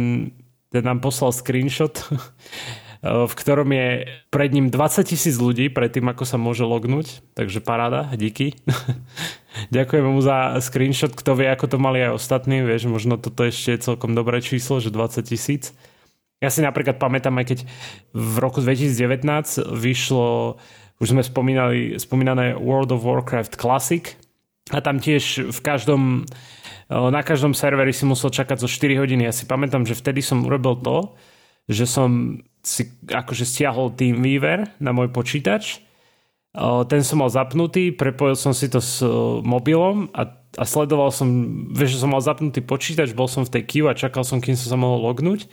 ten 0.73 0.83
nám 0.83 1.05
poslal 1.05 1.29
screenshot, 1.29 2.01
v 3.29 3.33
ktorom 3.37 3.69
je 3.69 3.87
pred 4.33 4.49
ním 4.49 4.73
20 4.73 5.05
tisíc 5.05 5.37
ľudí 5.37 5.69
predtým, 5.69 6.09
ako 6.09 6.25
sa 6.25 6.41
môže 6.41 6.65
lognúť. 6.65 7.21
Takže 7.37 7.61
paráda, 7.61 8.09
díky. 8.17 8.57
Ďakujem 9.75 10.03
mu 10.09 10.19
za 10.19 10.57
screenshot, 10.59 11.13
kto 11.13 11.37
vie, 11.37 11.47
ako 11.47 11.65
to 11.69 11.77
mali 11.77 12.01
aj 12.01 12.17
ostatní. 12.17 12.65
Vieš, 12.65 12.89
možno 12.89 13.21
toto 13.21 13.45
ešte 13.45 13.77
je 13.77 13.85
celkom 13.85 14.17
dobré 14.17 14.41
číslo, 14.41 14.81
že 14.81 14.89
20 14.89 15.29
tisíc. 15.29 15.71
Ja 16.39 16.47
si 16.47 16.63
napríklad 16.63 16.95
pamätám, 16.95 17.35
aj 17.35 17.45
keď 17.51 17.59
v 18.15 18.35
roku 18.39 18.63
2019 18.63 19.75
vyšlo, 19.75 20.55
už 21.03 21.07
sme 21.11 21.19
spomínali, 21.19 21.99
spomínané 21.99 22.55
World 22.55 22.95
of 22.95 23.03
Warcraft 23.03 23.59
Classic 23.59 24.15
a 24.71 24.79
tam 24.79 25.03
tiež 25.03 25.51
v 25.51 25.59
každom, 25.59 26.23
na 26.87 27.21
každom 27.27 27.51
serveri 27.51 27.91
si 27.91 28.07
musel 28.07 28.31
čakať 28.31 28.63
zo 28.63 28.71
4 28.71 29.03
hodiny. 29.03 29.27
Ja 29.27 29.35
si 29.35 29.43
pamätám, 29.43 29.83
že 29.83 29.99
vtedy 29.99 30.23
som 30.23 30.47
urobil 30.47 30.79
to, 30.79 30.97
že 31.67 31.83
som 31.83 32.39
si 32.63 32.87
akože 33.07 33.43
stiahol 33.43 33.91
TeamViewer 33.91 34.79
na 34.79 34.95
môj 34.95 35.11
počítač, 35.11 35.83
ten 36.89 37.01
som 37.05 37.21
mal 37.21 37.29
zapnutý, 37.29 37.93
prepojil 37.93 38.33
som 38.33 38.57
si 38.57 38.71
to 38.71 38.81
s 38.81 39.05
mobilom 39.45 40.09
a, 40.17 40.33
a 40.57 40.63
sledoval 40.65 41.13
som, 41.13 41.29
vieš, 41.69 41.99
že 41.99 42.01
som 42.01 42.09
mal 42.09 42.25
zapnutý 42.25 42.65
počítač, 42.65 43.13
bol 43.13 43.29
som 43.29 43.45
v 43.45 43.59
tej 43.59 43.63
queue 43.69 43.87
a 43.91 43.93
čakal 43.93 44.25
som, 44.25 44.41
kým 44.41 44.57
som 44.57 44.73
sa 44.73 44.77
mohol 44.79 45.03
lognúť 45.05 45.45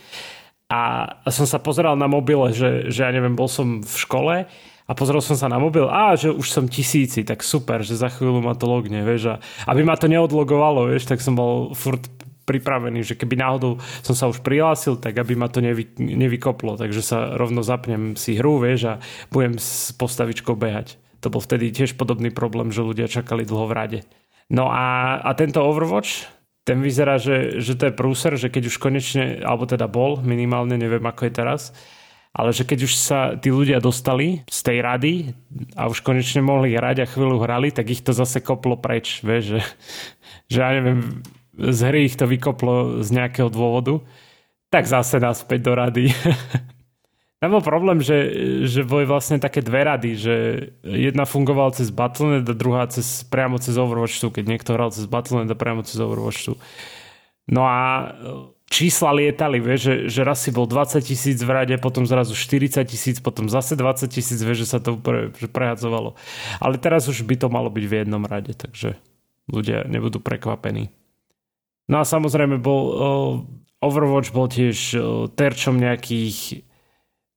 a 0.67 1.07
som 1.31 1.47
sa 1.47 1.63
pozeral 1.63 1.95
na 1.95 2.11
mobile, 2.11 2.51
že, 2.51 2.91
že 2.91 3.07
ja 3.07 3.11
neviem, 3.15 3.39
bol 3.39 3.47
som 3.47 3.79
v 3.79 3.95
škole 3.95 4.35
a 4.87 4.91
pozrel 4.95 5.19
som 5.19 5.35
sa 5.35 5.51
na 5.51 5.59
mobil, 5.59 5.87
a 5.87 6.15
že 6.15 6.31
už 6.31 6.47
som 6.47 6.67
tisíci, 6.67 7.23
tak 7.27 7.43
super, 7.43 7.83
že 7.83 7.99
za 7.99 8.07
chvíľu 8.07 8.39
ma 8.39 8.55
to 8.55 8.67
logne, 8.67 9.03
vieš, 9.03 9.35
a 9.35 9.43
aby 9.67 9.83
ma 9.83 9.99
to 9.99 10.07
neodlogovalo, 10.07 10.87
vieš, 10.87 11.11
tak 11.11 11.19
som 11.19 11.35
bol 11.35 11.75
furt 11.75 12.07
pripravený, 12.47 13.03
že 13.03 13.19
keby 13.19 13.35
náhodou 13.35 13.83
som 13.99 14.15
sa 14.15 14.31
už 14.31 14.39
prihlásil, 14.39 14.95
tak 14.95 15.19
aby 15.19 15.35
ma 15.35 15.51
to 15.51 15.59
nevy, 15.59 15.91
nevykoplo, 15.99 16.79
takže 16.79 17.03
sa 17.03 17.35
rovno 17.35 17.59
zapnem 17.59 18.15
si 18.15 18.39
hru, 18.39 18.63
vieš, 18.63 18.95
a 18.95 19.03
budem 19.27 19.59
s 19.59 19.91
postavičkou 19.99 20.55
behať. 20.55 20.95
To 21.19 21.27
bol 21.27 21.43
vtedy 21.43 21.75
tiež 21.75 21.99
podobný 21.99 22.31
problém, 22.31 22.71
že 22.71 22.87
ľudia 22.87 23.11
čakali 23.11 23.43
dlho 23.43 23.67
v 23.67 23.75
rade. 23.75 23.99
No 24.47 24.71
a, 24.71 25.19
a 25.19 25.35
tento 25.35 25.59
Overwatch, 25.59 26.23
ten 26.67 26.83
vyzerá, 26.83 27.15
že, 27.15 27.63
že 27.63 27.79
to 27.79 27.87
je 27.87 27.95
prúser, 27.95 28.35
že 28.35 28.51
keď 28.51 28.67
už 28.67 28.75
konečne, 28.75 29.39
alebo 29.39 29.63
teda 29.63 29.87
bol 29.87 30.19
minimálne, 30.19 30.75
neviem 30.75 31.07
ako 31.07 31.31
je 31.31 31.33
teraz, 31.33 31.61
ale 32.35 32.51
že 32.51 32.67
keď 32.67 32.79
už 32.83 32.93
sa 32.93 33.19
tí 33.39 33.47
ľudia 33.55 33.79
dostali 33.79 34.43
z 34.51 34.59
tej 34.67 34.77
rady 34.83 35.13
a 35.79 35.87
už 35.87 36.03
konečne 36.03 36.43
mohli 36.43 36.75
hrať 36.75 37.07
a 37.07 37.09
chvíľu 37.09 37.39
hrali, 37.39 37.71
tak 37.71 37.87
ich 37.87 38.03
to 38.03 38.11
zase 38.11 38.43
koplo 38.43 38.75
preč, 38.75 39.23
vieš, 39.23 39.55
že, 39.55 39.61
že 40.51 40.57
ja 40.59 40.75
neviem, 40.75 41.23
z 41.55 41.79
hry 41.87 42.05
ich 42.05 42.19
to 42.19 42.27
vykoplo 42.27 42.99
z 42.99 43.09
nejakého 43.15 43.47
dôvodu, 43.47 44.03
tak 44.67 44.85
zase 44.85 45.23
naspäť 45.23 45.59
do 45.63 45.73
rady. 45.73 46.05
Tam 47.37 47.53
bol 47.53 47.61
problém, 47.61 48.01
že, 48.01 48.17
že 48.65 48.81
boli 48.81 49.05
vlastne 49.05 49.37
také 49.37 49.61
dve 49.61 49.85
rady, 49.85 50.11
že 50.17 50.35
jedna 50.81 51.29
fungovala 51.29 51.69
cez 51.77 51.93
Battle.net 51.93 52.49
a 52.49 52.55
druhá 52.57 52.89
cez, 52.89 53.21
priamo 53.29 53.61
cez 53.61 53.77
Overwatch 53.77 54.17
2, 54.17 54.41
keď 54.41 54.45
niekto 54.49 54.73
hral 54.73 54.89
cez 54.89 55.05
Battle.net 55.05 55.53
a 55.53 55.57
priamo 55.57 55.85
cez 55.85 56.01
Overwatch 56.01 56.49
2. 56.49 57.53
No 57.53 57.69
a 57.69 58.09
čísla 58.73 59.13
lietali, 59.13 59.61
vieš, 59.61 59.79
že, 59.85 59.95
že 60.17 60.21
raz 60.25 60.41
si 60.41 60.49
bol 60.49 60.65
20 60.65 60.97
tisíc 61.05 61.37
v 61.45 61.53
rade, 61.53 61.77
potom 61.77 62.09
zrazu 62.09 62.33
40 62.33 62.81
tisíc, 62.89 63.21
potom 63.21 63.47
zase 63.53 63.77
20 63.77 64.09
tisíc, 64.09 64.41
vieš, 64.41 64.65
že 64.65 64.71
sa 64.73 64.79
to 64.81 64.97
pre, 64.97 65.29
že 65.37 65.45
prehadzovalo. 65.45 66.17
Ale 66.57 66.81
teraz 66.81 67.05
už 67.05 67.21
by 67.21 67.37
to 67.37 67.53
malo 67.53 67.69
byť 67.69 67.85
v 67.85 67.93
jednom 68.01 68.25
rade, 68.25 68.57
takže 68.57 68.97
ľudia 69.45 69.85
nebudú 69.85 70.19
prekvapení. 70.19 70.89
No 71.85 72.01
a 72.01 72.03
samozrejme 72.03 72.59
bol 72.59 72.81
Overwatch 73.79 74.33
bol 74.33 74.49
tiež 74.49 74.97
terčom 75.37 75.79
nejakých 75.79 76.66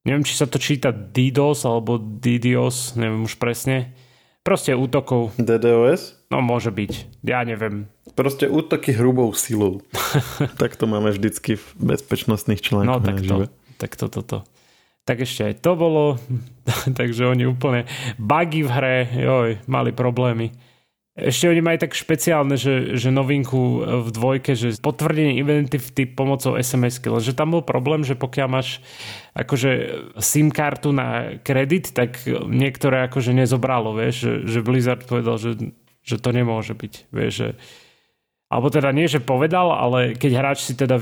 neviem, 0.05 0.25
či 0.25 0.37
sa 0.37 0.49
to 0.49 0.57
číta 0.57 0.93
DDoS 0.93 1.65
alebo 1.69 2.01
DDoS, 2.01 2.97
neviem 2.97 3.25
už 3.25 3.37
presne. 3.37 3.93
Proste 4.41 4.73
útokov. 4.73 5.37
DDoS? 5.37 6.17
No 6.33 6.41
môže 6.41 6.73
byť, 6.73 7.23
ja 7.27 7.45
neviem. 7.45 7.91
Proste 8.17 8.49
útoky 8.49 8.97
hrubou 8.97 9.29
silou. 9.37 9.85
tak 10.61 10.81
to 10.81 10.89
máme 10.89 11.13
vždycky 11.13 11.61
v 11.61 11.67
bezpečnostných 11.77 12.65
článkoch. 12.65 12.89
No 12.89 13.05
tak 13.05 13.19
to, 13.21 13.37
tak 13.77 13.93
to, 14.01 14.07
to, 14.09 14.21
to. 14.25 14.39
Tak 15.05 15.27
ešte 15.27 15.53
aj 15.53 15.55
to 15.61 15.73
bolo, 15.77 16.17
takže 16.99 17.29
oni 17.29 17.45
úplne 17.49 17.85
bugy 18.17 18.65
v 18.65 18.71
hre, 18.71 18.97
joj, 19.11 19.51
mali 19.69 19.91
problémy. 19.93 20.55
Ešte 21.21 21.53
oni 21.53 21.61
majú 21.61 21.79
tak 21.81 21.93
špeciálne, 21.93 22.57
že, 22.57 22.97
že 22.97 23.13
novinku 23.13 23.85
v 24.05 24.09
dvojke, 24.09 24.57
že 24.57 24.81
potvrdenie 24.81 25.37
identity 25.37 26.09
pomocou 26.09 26.57
SMS, 26.57 26.99
lenže 27.05 27.37
tam 27.37 27.53
bol 27.53 27.63
problém, 27.63 28.01
že 28.03 28.17
pokiaľ 28.17 28.49
máš 28.49 28.81
akože 29.37 29.71
SIM 30.19 30.49
kartu 30.49 30.91
na 30.97 31.37
kredit, 31.45 31.93
tak 31.93 32.25
niektoré 32.49 33.07
akože 33.07 33.37
nezobralo, 33.37 33.95
vieš, 33.95 34.27
že, 34.27 34.33
že 34.49 34.59
Blizzard 34.65 35.05
povedal, 35.05 35.37
že, 35.37 35.75
že 36.01 36.17
to 36.17 36.31
nemôže 36.33 36.75
byť, 36.75 36.95
vieš, 37.13 37.33
že 37.33 37.49
alebo 38.51 38.67
teda 38.67 38.91
nie, 38.91 39.07
že 39.07 39.23
povedal, 39.23 39.71
ale 39.71 40.19
keď 40.19 40.33
hráč 40.35 40.67
si 40.67 40.75
teda 40.75 40.99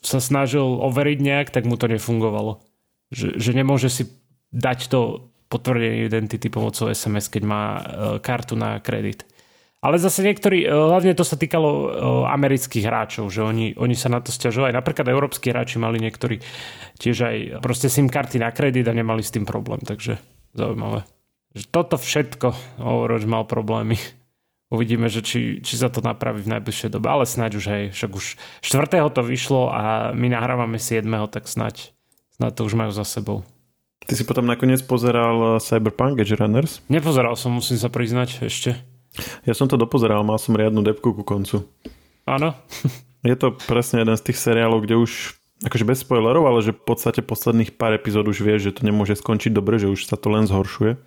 sa 0.00 0.16
snažil 0.16 0.64
overiť 0.64 1.18
nejak, 1.20 1.48
tak 1.52 1.68
mu 1.68 1.76
to 1.76 1.92
nefungovalo. 1.92 2.64
Že, 3.12 3.36
že 3.36 3.50
nemôže 3.52 3.92
si 3.92 4.08
dať 4.48 4.88
to 4.88 5.28
potvrdenie 5.52 6.08
identity 6.08 6.48
pomocou 6.48 6.88
SMS, 6.90 7.28
keď 7.28 7.42
má 7.44 7.64
e, 7.76 7.82
kartu 8.24 8.56
na 8.56 8.80
kredit. 8.80 9.28
Ale 9.86 10.02
zase 10.02 10.26
niektorí, 10.26 10.66
e, 10.66 10.68
hlavne 10.68 11.14
to 11.14 11.22
sa 11.22 11.38
týkalo 11.38 11.70
e, 11.70 11.86
amerických 12.26 12.90
hráčov, 12.90 13.30
že 13.30 13.46
oni, 13.46 13.78
oni 13.78 13.94
sa 13.94 14.10
na 14.10 14.18
to 14.18 14.34
stiažovali. 14.34 14.74
Napríklad 14.74 15.06
európsky 15.06 15.54
hráči 15.54 15.78
mali 15.78 16.02
niektorí 16.02 16.42
tiež 16.98 17.16
aj 17.22 17.36
proste 17.62 17.86
SIM 17.86 18.10
karty 18.10 18.42
na 18.42 18.50
kredit 18.50 18.90
a 18.90 18.98
nemali 18.98 19.22
s 19.22 19.30
tým 19.30 19.46
problém, 19.46 19.78
takže 19.86 20.18
zaujímavé. 20.58 21.06
Toto 21.70 21.94
všetko 21.94 22.82
Overwatch 22.82 23.30
mal 23.30 23.46
problémy. 23.46 23.94
Uvidíme, 24.74 25.06
že 25.06 25.22
či, 25.22 25.62
či 25.62 25.78
sa 25.78 25.86
to 25.86 26.02
napraví 26.02 26.42
v 26.42 26.58
najbližšej 26.58 26.90
dobe, 26.90 27.06
ale 27.06 27.22
snáď 27.22 27.62
už 27.62 27.64
hej, 27.70 27.84
však 27.94 28.10
už 28.10 28.24
4. 28.66 29.14
to 29.14 29.22
vyšlo 29.22 29.70
a 29.70 30.10
my 30.10 30.26
nahrávame 30.26 30.82
7. 30.82 31.06
tak 31.30 31.46
snáď, 31.46 31.94
snáď 32.34 32.52
to 32.58 32.62
už 32.66 32.74
majú 32.74 32.90
za 32.90 33.06
sebou. 33.06 33.46
Ty 34.02 34.18
si 34.18 34.26
potom 34.26 34.50
nakoniec 34.50 34.82
pozeral 34.82 35.62
Cyberpunk 35.62 36.18
Edge 36.18 36.34
Runners? 36.34 36.82
Nepozeral 36.90 37.38
som, 37.38 37.54
musím 37.54 37.78
sa 37.78 37.86
priznať 37.86 38.42
ešte. 38.42 38.74
Ja 39.48 39.54
som 39.56 39.66
to 39.66 39.80
dopozeral, 39.80 40.26
mal 40.26 40.36
som 40.36 40.56
riadnu 40.56 40.84
depku 40.84 41.12
ku 41.16 41.22
koncu. 41.24 41.64
Áno. 42.26 42.54
Je 43.26 43.36
to 43.38 43.56
presne 43.66 44.06
jeden 44.06 44.14
z 44.14 44.22
tých 44.30 44.38
seriálov, 44.38 44.86
kde 44.86 45.00
už 45.00 45.34
akože 45.64 45.88
bez 45.88 46.04
spoilerov, 46.04 46.44
ale 46.46 46.60
že 46.60 46.76
v 46.76 46.82
podstate 46.84 47.24
posledných 47.24 47.74
pár 47.80 47.96
epizód 47.96 48.28
už 48.28 48.44
vieš, 48.44 48.70
že 48.70 48.76
to 48.76 48.82
nemôže 48.84 49.16
skončiť 49.16 49.56
dobre, 49.56 49.80
že 49.80 49.88
už 49.88 50.04
sa 50.04 50.20
to 50.20 50.28
len 50.28 50.44
zhoršuje. 50.44 51.00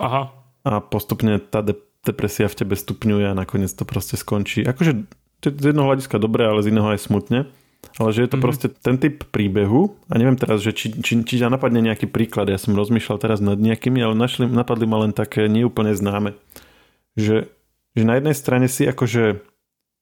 Aha. 0.00 0.32
A 0.64 0.72
postupne 0.80 1.36
tá 1.36 1.60
de- 1.60 1.76
depresia 2.04 2.48
v 2.48 2.64
tebe 2.64 2.74
stupňuje 2.76 3.28
a 3.28 3.36
nakoniec 3.36 3.68
to 3.76 3.84
proste 3.84 4.16
skončí. 4.16 4.64
Akože 4.64 5.04
z 5.44 5.64
jedného 5.64 5.88
hľadiska 5.88 6.16
dobre, 6.20 6.48
ale 6.48 6.64
z 6.64 6.72
iného 6.72 6.88
aj 6.88 7.00
smutne. 7.00 7.48
Ale 7.96 8.12
že 8.12 8.24
je 8.24 8.28
to 8.28 8.36
mm-hmm. 8.36 8.44
proste 8.44 8.68
ten 8.84 8.96
typ 9.00 9.24
príbehu 9.32 9.96
a 10.12 10.20
neviem 10.20 10.36
teraz, 10.36 10.60
že 10.60 10.76
či, 10.76 10.92
či, 11.00 11.24
či 11.24 11.34
ťa 11.40 11.48
napadne 11.48 11.80
nejaký 11.80 12.12
príklad. 12.12 12.52
Ja 12.52 12.60
som 12.60 12.76
rozmýšľal 12.76 13.16
teraz 13.16 13.40
nad 13.40 13.56
nejakými, 13.56 14.04
ale 14.04 14.12
našli, 14.12 14.44
napadli 14.44 14.84
ma 14.84 15.00
len 15.00 15.16
také 15.16 15.48
neúplne 15.48 15.96
známe. 15.96 16.36
Že, 17.18 17.50
že 17.96 18.02
na 18.06 18.18
jednej 18.18 18.36
strane 18.36 18.66
si 18.70 18.86
akože 18.86 19.42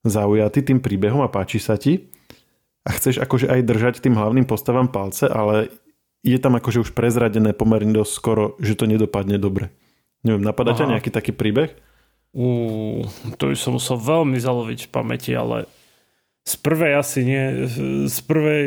zaujatý 0.05 0.63
tým 0.63 0.79
príbehom 0.79 1.23
a 1.25 1.31
páči 1.31 1.59
sa 1.59 1.75
ti 1.75 2.11
a 2.87 2.95
chceš 2.95 3.19
akože 3.19 3.51
aj 3.51 3.61
držať 3.67 3.95
tým 3.99 4.15
hlavným 4.15 4.47
postavám 4.47 4.87
palce, 4.87 5.27
ale 5.27 5.73
je 6.23 6.35
tam 6.39 6.55
akože 6.55 6.89
už 6.89 6.91
prezradené 6.95 7.51
pomerne 7.55 7.91
dosť 7.95 8.11
skoro, 8.11 8.43
že 8.59 8.75
to 8.75 8.87
nedopadne 8.87 9.39
dobre. 9.39 9.71
Neviem, 10.23 10.43
napadá 10.43 10.75
ťa 10.75 10.91
nejaký 10.95 11.11
taký 11.11 11.31
príbeh? 11.31 11.71
Uh, 12.35 13.07
to 13.39 13.49
by 13.49 13.55
som 13.55 13.79
musel 13.79 13.95
veľmi 13.95 14.37
zaloviť 14.37 14.87
v 14.87 14.91
pamäti, 14.91 15.31
ale 15.33 15.65
z 16.43 16.53
prvej 16.59 16.93
asi 16.99 17.19
nie. 17.25 17.43
Z 18.05 18.17
prvej 18.27 18.65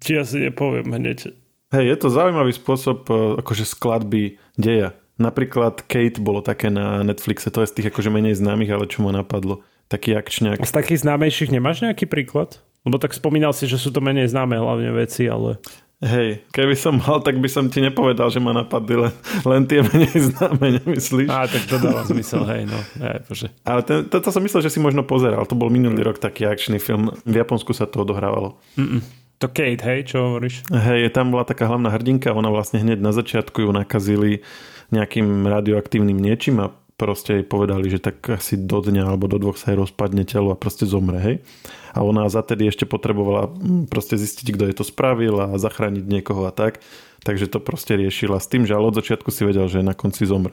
ti 0.00 0.12
asi 0.16 0.48
nepoviem 0.48 0.90
hneď. 0.90 1.32
Hej, 1.70 1.84
je 1.86 1.96
to 2.02 2.08
zaujímavý 2.10 2.50
spôsob 2.50 3.06
e, 3.06 3.14
akože 3.38 3.62
skladby 3.62 4.42
deja. 4.58 4.96
Napríklad 5.20 5.84
Kate 5.84 6.16
bolo 6.16 6.40
také 6.40 6.72
na 6.72 7.04
Netflixe, 7.04 7.52
to 7.52 7.60
je 7.60 7.68
z 7.68 7.74
tých 7.76 7.88
akože 7.92 8.08
menej 8.08 8.40
známych, 8.40 8.72
ale 8.72 8.88
čo 8.88 9.04
ma 9.04 9.12
napadlo. 9.12 9.60
Taký 9.92 10.16
akčňák. 10.16 10.64
Z 10.64 10.72
takých 10.72 11.04
známejších 11.04 11.52
nemáš 11.52 11.84
nejaký 11.84 12.08
príklad? 12.08 12.64
Lebo 12.88 12.96
tak 12.96 13.12
spomínal 13.12 13.52
si, 13.52 13.68
že 13.68 13.76
sú 13.76 13.92
to 13.92 14.00
menej 14.00 14.32
známe 14.32 14.56
hlavne 14.56 14.88
veci, 14.96 15.28
ale... 15.28 15.60
Hej, 16.00 16.48
keby 16.56 16.72
som 16.72 16.96
mal, 16.96 17.20
tak 17.20 17.36
by 17.36 17.44
som 17.44 17.68
ti 17.68 17.84
nepovedal, 17.84 18.32
že 18.32 18.40
ma 18.40 18.56
napadli 18.56 18.96
len, 18.96 19.12
len 19.44 19.68
tie 19.68 19.84
menej 19.84 20.32
známe, 20.32 20.80
nemyslíš? 20.80 21.28
Á, 21.28 21.44
tak 21.44 21.68
to 21.68 21.76
dáva 21.76 22.08
zmysel, 22.08 22.40
hej, 22.48 22.64
no. 22.64 22.80
Hej, 23.04 23.18
bože. 23.28 23.52
Ale 23.68 23.84
ten, 23.84 24.08
toto 24.08 24.32
som 24.32 24.40
myslel, 24.40 24.64
že 24.64 24.72
si 24.72 24.80
možno 24.80 25.04
pozeral. 25.04 25.44
To 25.44 25.52
bol 25.52 25.68
minulý 25.68 26.00
rok 26.00 26.16
taký 26.16 26.48
akčný 26.48 26.80
film. 26.80 27.12
V 27.28 27.34
Japonsku 27.36 27.76
sa 27.76 27.84
to 27.84 28.08
odohrávalo. 28.08 28.56
Mm-mm. 28.80 29.04
To 29.44 29.52
Kate, 29.52 29.84
hej, 29.84 30.08
čo 30.08 30.24
hovoríš? 30.24 30.64
Hej, 30.72 31.12
tam 31.12 31.36
bola 31.36 31.44
taká 31.44 31.68
hlavná 31.68 31.92
hrdinka, 31.92 32.32
ona 32.32 32.48
vlastne 32.48 32.80
hneď 32.80 32.96
na 33.04 33.12
začiatku 33.12 33.68
ju 33.68 33.70
nakazili 33.72 34.40
nejakým 34.90 35.46
radioaktívnym 35.46 36.18
niečím 36.18 36.62
a 36.62 36.74
proste 37.00 37.40
jej 37.40 37.46
povedali, 37.48 37.88
že 37.88 37.96
tak 37.96 38.20
asi 38.28 38.60
do 38.60 38.84
dňa 38.84 39.08
alebo 39.08 39.24
do 39.24 39.40
dvoch 39.40 39.56
sa 39.56 39.72
jej 39.72 39.80
rozpadne 39.80 40.28
telo 40.28 40.52
a 40.52 40.60
proste 40.60 40.84
zomre, 40.84 41.16
hej. 41.16 41.36
A 41.96 42.04
ona 42.04 42.28
za 42.28 42.44
tedy 42.44 42.68
ešte 42.68 42.84
potrebovala 42.84 43.48
mm, 43.48 43.88
proste 43.88 44.20
zistiť, 44.20 44.52
kto 44.52 44.64
je 44.68 44.74
to 44.76 44.84
spravil 44.84 45.40
a 45.40 45.56
zachrániť 45.56 46.04
niekoho 46.04 46.44
a 46.44 46.52
tak. 46.52 46.84
Takže 47.24 47.48
to 47.48 47.58
proste 47.60 47.96
riešila 47.96 48.36
s 48.36 48.48
tým, 48.52 48.68
že 48.68 48.76
ale 48.76 48.92
od 48.92 48.96
začiatku 49.00 49.32
si 49.32 49.48
vedel, 49.48 49.64
že 49.68 49.80
na 49.80 49.96
konci 49.96 50.28
zomre 50.28 50.52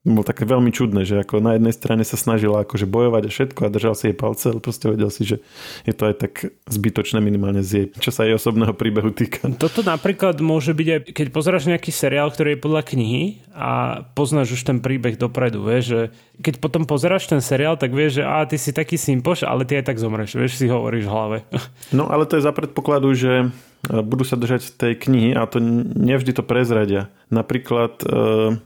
bolo 0.00 0.24
také 0.24 0.48
veľmi 0.48 0.72
čudné, 0.72 1.04
že 1.04 1.20
ako 1.20 1.44
na 1.44 1.60
jednej 1.60 1.76
strane 1.76 2.08
sa 2.08 2.16
snažila 2.16 2.64
akože 2.64 2.88
bojovať 2.88 3.22
a 3.28 3.30
všetko 3.30 3.60
a 3.68 3.74
držal 3.74 3.92
si 3.92 4.08
jej 4.08 4.16
palce, 4.16 4.48
ale 4.48 4.64
proste 4.64 4.88
vedel 4.88 5.12
si, 5.12 5.28
že 5.28 5.44
je 5.84 5.92
to 5.92 6.08
aj 6.08 6.14
tak 6.16 6.32
zbytočné 6.72 7.20
minimálne 7.20 7.60
z 7.60 7.70
jej, 7.70 7.86
čo 8.00 8.08
sa 8.08 8.24
jej 8.24 8.32
osobného 8.32 8.72
príbehu 8.72 9.12
týka. 9.12 9.44
Toto 9.60 9.84
napríklad 9.84 10.40
môže 10.40 10.72
byť 10.72 10.88
aj, 10.88 11.00
keď 11.12 11.26
pozeráš 11.28 11.68
nejaký 11.68 11.92
seriál, 11.92 12.32
ktorý 12.32 12.56
je 12.56 12.64
podľa 12.64 12.82
knihy 12.88 13.44
a 13.52 14.00
poznáš 14.16 14.56
už 14.56 14.64
ten 14.64 14.80
príbeh 14.80 15.20
dopredu, 15.20 15.60
vieš, 15.68 15.84
že 15.84 16.00
keď 16.40 16.54
potom 16.64 16.88
pozeráš 16.88 17.28
ten 17.28 17.44
seriál, 17.44 17.76
tak 17.76 17.92
vieš, 17.92 18.20
že 18.20 18.24
a 18.24 18.40
ty 18.48 18.56
si 18.56 18.72
taký 18.72 18.96
simpoš, 18.96 19.44
ale 19.44 19.68
ty 19.68 19.76
aj 19.76 19.92
tak 19.92 20.00
zomreš, 20.00 20.32
vieš, 20.32 20.56
si 20.56 20.64
hovoríš 20.64 21.04
v 21.04 21.12
hlave. 21.12 21.38
No 21.90 22.06
ale 22.06 22.22
to 22.24 22.38
je 22.38 22.46
za 22.46 22.54
predpokladu, 22.54 23.12
že 23.18 23.32
e, 23.42 23.46
budú 23.90 24.22
sa 24.22 24.38
držať 24.38 24.78
tej 24.78 24.94
knihy 24.94 25.34
a 25.34 25.42
to 25.50 25.58
nevždy 25.98 26.30
to 26.30 26.46
prezradia. 26.46 27.10
Napríklad 27.34 27.98
e, 28.06 28.62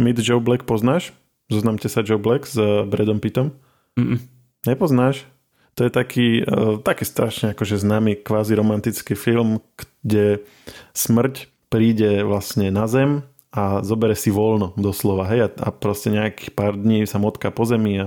Meet 0.00 0.24
Joe 0.24 0.40
Black 0.40 0.64
poznáš? 0.64 1.12
Zoznamte 1.52 1.92
sa 1.92 2.00
Joe 2.00 2.16
Black 2.16 2.48
s 2.48 2.56
eh, 2.56 2.88
Bradom 2.88 3.20
Pittom? 3.20 3.52
Mm-mm. 4.00 4.16
Nepoznáš? 4.64 5.28
To 5.78 5.86
je 5.86 5.92
taký, 5.92 6.28
uh, 6.44 6.82
taký 6.82 7.06
strašne 7.06 7.54
akože 7.54 7.78
známy 7.78 8.20
kvázi 8.20 8.58
romantický 8.58 9.14
film, 9.14 9.62
kde 10.02 10.44
smrť 10.92 11.48
príde 11.70 12.26
vlastne 12.26 12.74
na 12.74 12.90
zem 12.90 13.22
a 13.54 13.80
zobere 13.80 14.18
si 14.18 14.34
voľno 14.34 14.74
doslova, 14.76 15.30
hej, 15.30 15.46
a, 15.46 15.48
a 15.48 15.68
proste 15.74 16.10
nejakých 16.10 16.50
pár 16.52 16.74
dní 16.74 17.06
sa 17.06 17.22
motká 17.22 17.54
po 17.54 17.66
zemi 17.66 17.98
a 17.98 18.06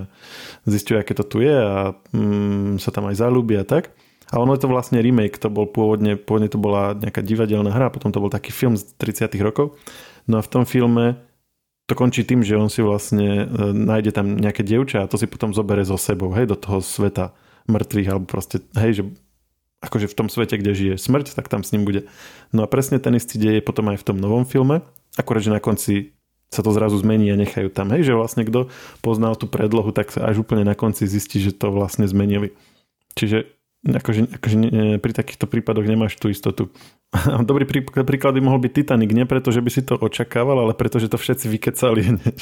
zistuje, 0.67 0.99
aké 0.99 1.15
to 1.15 1.23
tu 1.23 1.41
je 1.43 1.55
a 1.55 1.95
mm, 2.15 2.79
sa 2.83 2.91
tam 2.95 3.09
aj 3.09 3.19
zalúbi 3.19 3.57
a 3.57 3.65
tak. 3.65 3.95
A 4.31 4.39
ono 4.39 4.55
je 4.55 4.61
to 4.63 4.71
vlastne 4.71 5.03
remake, 5.03 5.37
to 5.37 5.51
bol 5.51 5.67
pôvodne, 5.67 6.15
pôvodne 6.19 6.47
to 6.51 6.59
bola 6.59 6.95
nejaká 6.95 7.25
divadelná 7.25 7.69
hra, 7.69 7.91
potom 7.91 8.11
to 8.11 8.23
bol 8.23 8.31
taký 8.31 8.55
film 8.55 8.79
z 8.79 8.87
30 9.01 9.33
rokov. 9.43 9.75
No 10.29 10.39
a 10.39 10.45
v 10.45 10.51
tom 10.51 10.63
filme 10.63 11.19
to 11.87 11.93
končí 11.99 12.23
tým, 12.23 12.41
že 12.41 12.55
on 12.55 12.71
si 12.71 12.79
vlastne 12.79 13.43
e, 13.43 13.45
nájde 13.75 14.15
tam 14.15 14.39
nejaké 14.39 14.63
dievča 14.63 15.03
a 15.03 15.09
to 15.09 15.19
si 15.19 15.27
potom 15.27 15.51
zobere 15.51 15.83
so 15.83 15.99
sebou, 15.99 16.31
hej, 16.31 16.47
do 16.47 16.55
toho 16.55 16.79
sveta 16.79 17.35
mŕtvych, 17.67 18.07
alebo 18.07 18.25
proste, 18.27 18.63
hej, 18.79 18.91
že 18.99 19.03
akože 19.83 20.07
v 20.07 20.15
tom 20.15 20.27
svete, 20.31 20.55
kde 20.55 20.71
žije 20.71 20.95
smrť, 20.95 21.35
tak 21.35 21.51
tam 21.51 21.59
s 21.59 21.75
ním 21.75 21.83
bude. 21.83 22.07
No 22.55 22.63
a 22.63 22.71
presne 22.71 23.03
ten 23.03 23.19
istý 23.19 23.35
deje 23.35 23.59
potom 23.59 23.91
aj 23.91 23.99
v 23.99 24.07
tom 24.07 24.17
novom 24.19 24.47
filme, 24.47 24.79
akurát, 25.19 25.43
že 25.43 25.51
na 25.51 25.59
konci 25.59 26.15
sa 26.53 26.63
to 26.63 26.71
zrazu 26.71 27.01
zmení 27.01 27.33
a 27.33 27.39
nechajú 27.39 27.67
tam, 27.67 27.91
hej, 27.91 28.07
že 28.07 28.13
vlastne 28.15 28.47
kto 28.47 28.71
poznal 29.03 29.35
tú 29.35 29.49
predlohu, 29.49 29.91
tak 29.91 30.13
sa 30.13 30.23
až 30.23 30.45
úplne 30.45 30.63
na 30.63 30.77
konci 30.77 31.03
zistí, 31.03 31.43
že 31.43 31.51
to 31.51 31.73
vlastne 31.73 32.07
zmenili. 32.07 32.55
Čiže 33.17 33.49
akože, 33.83 34.39
akože 34.39 34.55
pri 35.03 35.11
takýchto 35.11 35.45
prípadoch 35.45 35.83
nemáš 35.83 36.15
tú 36.15 36.31
istotu. 36.31 36.71
Dobrý 37.49 37.67
príklad 37.67 38.33
by 38.33 38.41
mohol 38.41 38.63
byť 38.63 38.71
Titanic, 38.71 39.11
nie 39.11 39.27
preto, 39.27 39.51
že 39.51 39.59
by 39.59 39.69
si 39.69 39.83
to 39.83 39.99
očakával, 39.99 40.63
ale 40.63 40.73
preto, 40.73 40.97
že 40.97 41.11
to 41.11 41.19
všetci 41.19 41.45
vykecali 41.51 42.01
hneď. 42.01 42.37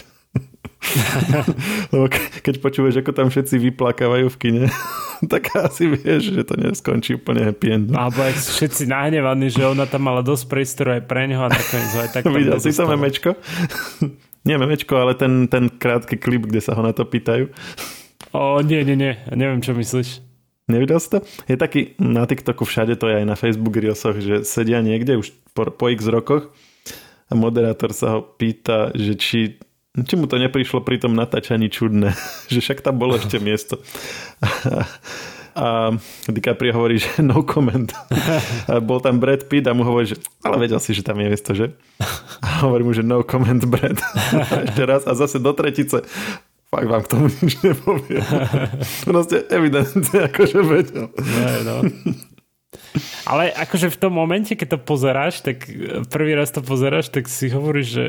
Lebo 1.93 2.09
keď 2.41 2.55
počúvaš, 2.63 3.01
ako 3.01 3.11
tam 3.13 3.27
všetci 3.29 3.55
vyplakávajú 3.71 4.27
v 4.31 4.37
kine, 4.39 4.65
tak 5.31 5.53
asi 5.57 5.91
vieš, 5.91 6.33
že 6.33 6.41
to 6.45 6.55
neskončí 6.57 7.17
úplne 7.17 7.45
happy 7.45 7.67
end. 7.73 7.87
Alebo 7.93 8.25
sú 8.37 8.61
všetci 8.61 8.89
nahnevaní, 8.89 9.49
že 9.49 9.65
ona 9.65 9.85
tam 9.85 10.07
mala 10.07 10.21
dosť 10.23 10.45
priestoru 10.47 10.89
aj 10.97 11.03
pre 11.05 11.27
neho 11.27 11.41
a 11.41 11.49
nakoniec 11.51 11.93
aj 11.93 12.09
tak 12.15 12.23
Videl 12.29 12.61
si 12.61 12.73
to 12.73 12.85
memečko? 12.85 13.35
nie 14.41 14.57
memečko, 14.57 14.93
ale 14.97 15.13
ten, 15.13 15.45
ten 15.45 15.69
krátky 15.69 16.17
klip, 16.17 16.49
kde 16.49 16.61
sa 16.61 16.73
ho 16.73 16.81
na 16.81 16.93
to 16.95 17.05
pýtajú. 17.05 17.53
O, 18.33 18.63
nie, 18.63 18.81
nie, 18.87 18.97
nie. 18.97 19.13
Neviem, 19.29 19.61
čo 19.61 19.75
myslíš. 19.75 20.30
Nevidel 20.69 20.99
si 21.01 21.09
to? 21.09 21.17
Je 21.49 21.57
taký 21.57 21.97
na 21.97 22.25
TikToku 22.25 22.65
všade, 22.65 22.95
to 22.95 23.09
je 23.09 23.23
aj 23.23 23.25
na 23.25 23.35
Facebook 23.35 23.75
Reelsoch, 23.75 24.17
že 24.21 24.45
sedia 24.45 24.79
niekde 24.81 25.17
už 25.17 25.33
po, 25.57 25.67
po 25.73 25.89
x 25.89 26.05
rokoch 26.07 26.53
a 27.27 27.33
moderátor 27.33 27.95
sa 27.95 28.19
ho 28.19 28.21
pýta, 28.21 28.91
že 28.91 29.15
či, 29.15 29.39
či 29.95 30.13
mu 30.19 30.27
to 30.27 30.35
neprišlo 30.35 30.83
pri 30.83 30.99
tom 30.99 31.15
natáčaní 31.15 31.71
čudné, 31.71 32.13
že 32.51 32.59
však 32.59 32.83
tam 32.83 32.99
bolo 32.99 33.15
ešte 33.17 33.39
miesto. 33.39 33.79
A 35.51 35.91
DiCaprio 36.31 36.71
hovorí, 36.71 36.95
že 36.95 37.19
no 37.19 37.43
comment. 37.43 37.91
A 38.71 38.79
bol 38.79 39.03
tam 39.03 39.19
Brad 39.19 39.51
Pitt 39.51 39.67
a 39.67 39.75
mu 39.75 39.83
hovorí, 39.83 40.07
že 40.07 40.15
ale 40.47 40.55
vedel 40.63 40.79
si, 40.79 40.95
že 40.95 41.03
tam 41.03 41.19
je 41.19 41.27
miesto, 41.27 41.51
že? 41.51 41.75
A 42.39 42.63
hovorí 42.63 42.87
mu, 42.87 42.95
že 42.95 43.03
no 43.03 43.19
comment 43.27 43.59
Brad. 43.67 43.99
A 44.51 44.63
ešte 44.63 44.83
raz 44.87 45.03
a 45.03 45.11
zase 45.11 45.43
do 45.43 45.51
tretice 45.51 46.07
fakt 46.71 46.87
vám 46.87 47.03
k 47.03 47.11
tomu 47.11 47.27
nič 47.27 47.53
nepoviem. 47.59 48.23
Proste 49.11 49.43
evidentne 49.51 50.31
akože 50.31 50.59
vedel. 50.63 51.05
No, 51.11 51.51
no. 51.67 51.75
Ale 53.27 53.51
akože 53.51 53.91
v 53.91 53.99
tom 53.99 54.15
momente, 54.15 54.55
keď 54.55 54.75
to 54.75 54.79
pozeráš, 54.79 55.43
tak 55.43 55.67
prvý 56.07 56.31
raz 56.35 56.51
to 56.55 56.63
pozeráš, 56.63 57.11
tak 57.11 57.27
si 57.27 57.51
hovoríš, 57.51 57.87
že 57.91 58.05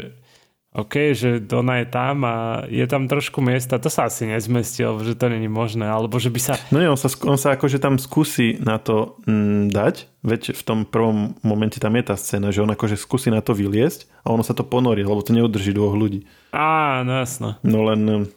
OK, 0.72 1.12
že 1.12 1.36
Dona 1.36 1.84
je 1.84 1.86
tam 1.92 2.24
a 2.24 2.64
je 2.64 2.86
tam 2.88 3.04
trošku 3.04 3.44
miesta, 3.44 3.76
to 3.76 3.92
sa 3.92 4.08
asi 4.08 4.24
nezmestil, 4.24 5.04
že 5.04 5.12
to 5.20 5.28
není 5.28 5.44
možné, 5.44 5.84
alebo 5.84 6.16
že 6.16 6.32
by 6.32 6.40
sa... 6.40 6.56
No 6.72 6.80
nie, 6.80 6.88
on 6.88 6.96
sa, 6.96 7.12
on 7.28 7.36
sa 7.36 7.52
akože 7.52 7.76
tam 7.76 8.00
skúsi 8.00 8.56
na 8.56 8.80
to 8.80 9.20
mm, 9.28 9.68
dať, 9.68 10.08
veď 10.24 10.56
v 10.56 10.62
tom 10.64 10.88
prvom 10.88 11.36
momente 11.44 11.76
tam 11.76 11.92
je 12.00 12.04
tá 12.08 12.16
scéna, 12.16 12.48
že 12.48 12.64
on 12.64 12.72
akože 12.72 12.96
skúsi 12.96 13.28
na 13.28 13.44
to 13.44 13.52
vyliesť 13.52 14.08
a 14.24 14.32
ono 14.32 14.40
sa 14.40 14.56
to 14.56 14.64
ponorí, 14.64 15.04
lebo 15.04 15.20
to 15.20 15.36
neudrží 15.36 15.76
dvoch 15.76 15.92
ľudí. 15.92 16.24
Á, 16.56 17.04
no 17.04 17.20
jasno. 17.20 17.60
No 17.60 17.84
len 17.92 18.32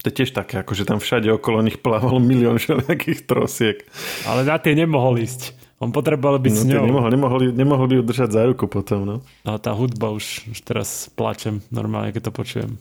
to 0.00 0.08
je 0.08 0.14
tiež 0.24 0.32
také, 0.32 0.64
akože 0.64 0.88
tam 0.88 0.96
všade 0.96 1.28
okolo 1.28 1.60
nich 1.60 1.76
plával 1.76 2.16
milión 2.20 2.56
všelijakých 2.56 3.20
trosiek. 3.28 3.84
Ale 4.24 4.48
na 4.48 4.56
tie 4.56 4.72
nemohol 4.72 5.20
ísť. 5.20 5.52
On 5.80 5.88
potreboval 5.92 6.36
byť 6.40 6.52
no, 6.52 6.60
s 6.60 6.64
ňou. 6.68 6.84
Nemohol, 6.84 7.10
nemohol, 7.12 7.40
nemohol 7.56 7.86
by 7.88 7.94
ju 8.00 8.04
držať 8.04 8.30
za 8.36 8.42
ruku 8.44 8.68
potom. 8.68 9.00
No. 9.08 9.16
A 9.48 9.56
tá 9.56 9.72
hudba 9.72 10.12
už, 10.12 10.52
už 10.52 10.60
teraz 10.60 11.08
plačem 11.12 11.64
normálne, 11.72 12.12
keď 12.12 12.28
to 12.28 12.32
počujem. 12.36 12.72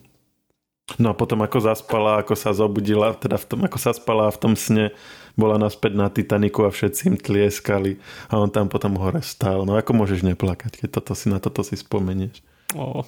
No 1.00 1.14
a 1.14 1.16
potom 1.16 1.40
ako 1.46 1.62
zaspala, 1.62 2.20
ako 2.20 2.34
sa 2.34 2.50
zobudila, 2.50 3.14
teda 3.14 3.38
v 3.38 3.46
tom, 3.46 3.60
ako 3.62 3.78
sa 3.78 3.94
spala 3.94 4.26
v 4.34 4.42
tom 4.42 4.54
sne, 4.58 4.90
bola 5.38 5.62
naspäť 5.62 5.94
na 5.94 6.10
Titaniku 6.10 6.66
a 6.66 6.74
všetci 6.74 7.02
im 7.14 7.16
tlieskali 7.16 8.02
a 8.28 8.42
on 8.42 8.50
tam 8.50 8.68
potom 8.68 8.98
hore 8.98 9.22
stál. 9.22 9.64
No 9.70 9.78
ako 9.78 9.94
môžeš 9.94 10.26
neplakať, 10.26 10.82
keď 10.82 11.00
toto 11.00 11.14
si, 11.14 11.30
na 11.30 11.38
toto 11.38 11.62
si 11.62 11.78
spomenieš? 11.78 12.42
Oh, 12.74 13.06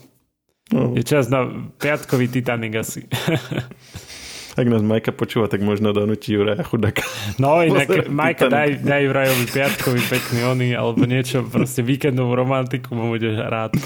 No. 0.71 0.95
Je 0.95 1.03
čas 1.03 1.27
na 1.27 1.47
piatkový 1.77 2.31
Titanic 2.31 2.73
asi. 2.79 3.03
Ak 4.59 4.67
nás 4.67 4.83
Majka 4.83 5.15
počúva, 5.15 5.47
tak 5.47 5.63
možno 5.63 5.95
donúti 5.95 6.35
Juraja 6.35 6.63
chudáka. 6.67 7.07
No 7.39 7.59
inak, 7.67 8.11
Majka, 8.11 8.51
daj, 8.51 8.83
daj 8.83 9.01
Jurajovi 9.07 9.45
piatkový 9.47 10.01
pekný 10.11 10.39
ony, 10.43 10.69
alebo 10.75 11.07
niečo, 11.07 11.43
proste 11.47 11.79
víkendovú 11.83 12.35
romantiku 12.35 12.91
mu 12.95 13.11
budeš 13.11 13.39
rád. 13.39 13.71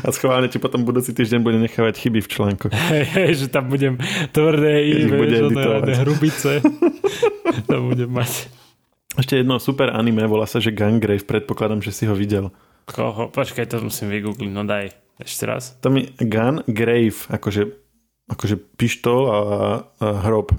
A 0.00 0.08
schválne 0.16 0.48
ti 0.48 0.56
potom 0.56 0.80
budúci 0.80 1.12
týždeň 1.12 1.44
bude 1.44 1.60
nechávať 1.60 2.00
chyby 2.00 2.24
v 2.24 2.28
článku. 2.32 2.66
Hej, 2.72 3.04
hej, 3.04 3.30
že 3.36 3.46
tam 3.52 3.68
budem 3.68 4.00
tvrdé 4.32 4.80
i, 4.80 5.04
vieš, 5.04 5.52
hrubice. 6.00 6.64
to 7.68 7.76
budem 7.84 8.08
mať. 8.08 8.48
Ešte 9.20 9.44
jedno 9.44 9.60
super 9.60 9.92
anime, 9.92 10.24
volá 10.24 10.48
sa, 10.48 10.56
že 10.56 10.72
Gangrave, 10.72 11.20
predpokladám, 11.20 11.84
že 11.84 11.92
si 11.92 12.08
ho 12.08 12.16
videl. 12.16 12.48
Koho? 12.86 13.28
Počkaj, 13.28 13.66
to 13.70 13.84
musím 13.84 14.12
vygoogliť, 14.12 14.50
no 14.50 14.64
daj. 14.64 14.92
Ešte 15.20 15.44
raz. 15.44 15.76
To 15.84 15.92
mi 15.92 16.08
Gun 16.16 16.64
Grave, 16.64 17.28
akože, 17.28 17.68
akože 18.32 18.56
pištol 18.80 19.20
a, 19.28 19.38
a 20.00 20.06
hrob. 20.24 20.56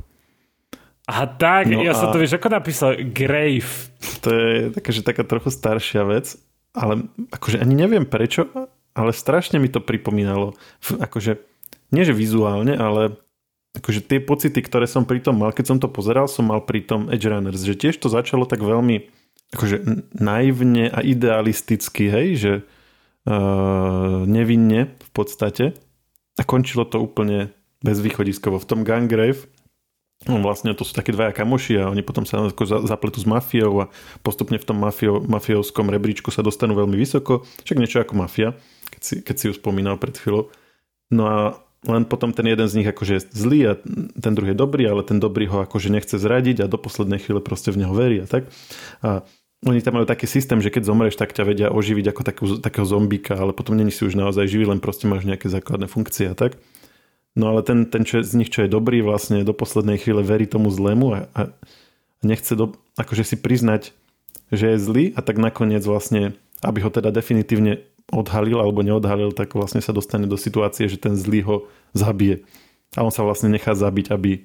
Aha, 1.09 1.25
tak, 1.25 1.65
no 1.67 1.81
ja 1.81 1.91
a... 1.91 1.97
som 1.97 2.13
to 2.13 2.21
vieš, 2.21 2.37
ako 2.37 2.47
napísal 2.53 2.93
Grave. 3.09 3.65
To 4.21 4.29
je 4.29 4.69
taká, 4.77 4.89
že 4.93 5.01
taká 5.01 5.23
trochu 5.25 5.49
staršia 5.49 6.05
vec, 6.05 6.37
ale 6.77 7.09
akože 7.33 7.57
ani 7.57 7.73
neviem 7.73 8.05
prečo, 8.05 8.47
ale 8.93 9.11
strašne 9.11 9.57
mi 9.57 9.67
to 9.67 9.81
pripomínalo. 9.81 10.53
Akože, 11.01 11.41
nie 11.89 12.03
že 12.05 12.13
vizuálne, 12.13 12.77
ale 12.77 13.17
akože 13.75 14.05
tie 14.05 14.19
pocity, 14.21 14.59
ktoré 14.61 14.85
som 14.85 15.07
pri 15.07 15.23
tom 15.23 15.41
mal, 15.41 15.55
keď 15.55 15.73
som 15.73 15.77
to 15.81 15.89
pozeral, 15.89 16.29
som 16.29 16.51
mal 16.51 16.61
pri 16.61 16.85
tom 16.85 17.09
Edge 17.09 17.25
Runners, 17.25 17.65
že 17.65 17.73
tiež 17.73 17.97
to 17.97 18.11
začalo 18.11 18.45
tak 18.45 18.61
veľmi 18.61 19.09
akože 19.51 20.07
naivne 20.15 20.87
a 20.87 21.03
idealisticky, 21.03 22.07
hej, 22.07 22.27
že 22.39 22.53
uh, 23.27 24.23
nevinne 24.23 24.95
v 24.95 25.09
podstate 25.11 25.75
a 26.39 26.41
končilo 26.47 26.87
to 26.87 27.03
úplne 27.03 27.51
bezvýchodiskovo. 27.83 28.57
V 28.61 28.69
tom 28.69 28.81
Gangrave 28.87 29.51
No 30.29 30.37
vlastne 30.37 30.77
to 30.77 30.85
sú 30.85 30.93
také 30.93 31.09
dvaja 31.09 31.33
kamoši 31.33 31.81
a 31.81 31.89
oni 31.89 32.05
potom 32.05 32.29
sa 32.29 32.45
zapletú 32.85 33.17
s 33.17 33.25
mafiou 33.25 33.73
a 33.81 33.89
postupne 34.21 34.61
v 34.61 34.67
tom 34.69 34.77
mafio, 34.77 35.17
mafiovskom 35.17 35.89
rebríčku 35.89 36.29
sa 36.29 36.45
dostanú 36.45 36.77
veľmi 36.77 36.93
vysoko. 36.93 37.41
Však 37.65 37.81
niečo 37.81 38.05
ako 38.05 38.21
mafia, 38.21 38.53
keď 38.93 39.01
si, 39.01 39.15
keď 39.25 39.35
si 39.41 39.45
ju 39.49 39.53
spomínal 39.57 39.97
pred 39.97 40.13
chvíľou. 40.13 40.53
No 41.09 41.23
a 41.25 41.37
len 41.89 42.05
potom 42.05 42.29
ten 42.37 42.45
jeden 42.45 42.69
z 42.69 42.77
nich 42.77 42.85
akože 42.85 43.13
je 43.17 43.25
zlý 43.33 43.59
a 43.65 43.73
ten 44.13 44.37
druhý 44.37 44.53
je 44.53 44.61
dobrý, 44.61 44.85
ale 44.85 45.01
ten 45.01 45.17
dobrý 45.17 45.49
ho 45.49 45.65
akože 45.65 45.89
nechce 45.89 46.21
zradiť 46.21 46.61
a 46.61 46.69
do 46.69 46.77
poslednej 46.77 47.17
chvíle 47.17 47.41
proste 47.41 47.73
v 47.73 47.81
neho 47.81 47.93
verí 47.97 48.21
a 48.21 48.29
tak. 48.29 48.45
A 49.01 49.25
oni 49.61 49.77
tam 49.85 50.01
majú 50.01 50.09
taký 50.09 50.25
systém, 50.25 50.57
že 50.57 50.73
keď 50.73 50.89
zomreš, 50.89 51.13
tak 51.21 51.37
ťa 51.37 51.43
vedia 51.45 51.67
oživiť 51.69 52.05
ako 52.09 52.21
takú, 52.25 52.45
takého 52.57 52.85
zombíka, 52.85 53.37
ale 53.37 53.53
potom 53.53 53.77
není 53.77 53.93
si 53.93 54.01
už 54.01 54.17
naozaj 54.17 54.49
živý, 54.49 54.65
len 54.65 54.81
proste 54.81 55.05
máš 55.05 55.29
nejaké 55.29 55.53
základné 55.53 55.85
funkcie 55.85 56.33
a 56.33 56.33
tak. 56.33 56.57
No 57.37 57.53
ale 57.53 57.61
ten, 57.61 57.85
ten 57.85 58.01
čo 58.01 58.25
z 58.25 58.33
nich, 58.35 58.49
čo 58.49 58.65
je 58.65 58.73
dobrý, 58.73 59.05
vlastne 59.05 59.45
do 59.45 59.53
poslednej 59.53 60.01
chvíle 60.01 60.25
verí 60.25 60.49
tomu 60.49 60.73
zlému 60.73 61.07
a, 61.13 61.19
a 61.37 61.41
nechce 62.25 62.57
do, 62.57 62.73
akože 62.97 63.23
si 63.23 63.35
priznať, 63.37 63.93
že 64.49 64.75
je 64.75 64.77
zlý 64.81 65.05
a 65.13 65.21
tak 65.21 65.37
nakoniec 65.37 65.85
vlastne, 65.85 66.35
aby 66.65 66.81
ho 66.81 66.89
teda 66.89 67.13
definitívne 67.13 67.85
odhalil 68.11 68.59
alebo 68.59 68.83
neodhalil, 68.83 69.31
tak 69.31 69.53
vlastne 69.53 69.79
sa 69.79 69.93
dostane 69.95 70.25
do 70.25 70.35
situácie, 70.35 70.89
že 70.89 70.99
ten 70.99 71.13
zlý 71.13 71.45
ho 71.45 71.55
zabije. 71.93 72.43
A 72.97 73.05
on 73.05 73.13
sa 73.13 73.23
vlastne 73.23 73.47
nechá 73.47 73.77
zabiť, 73.77 74.11
aby, 74.11 74.43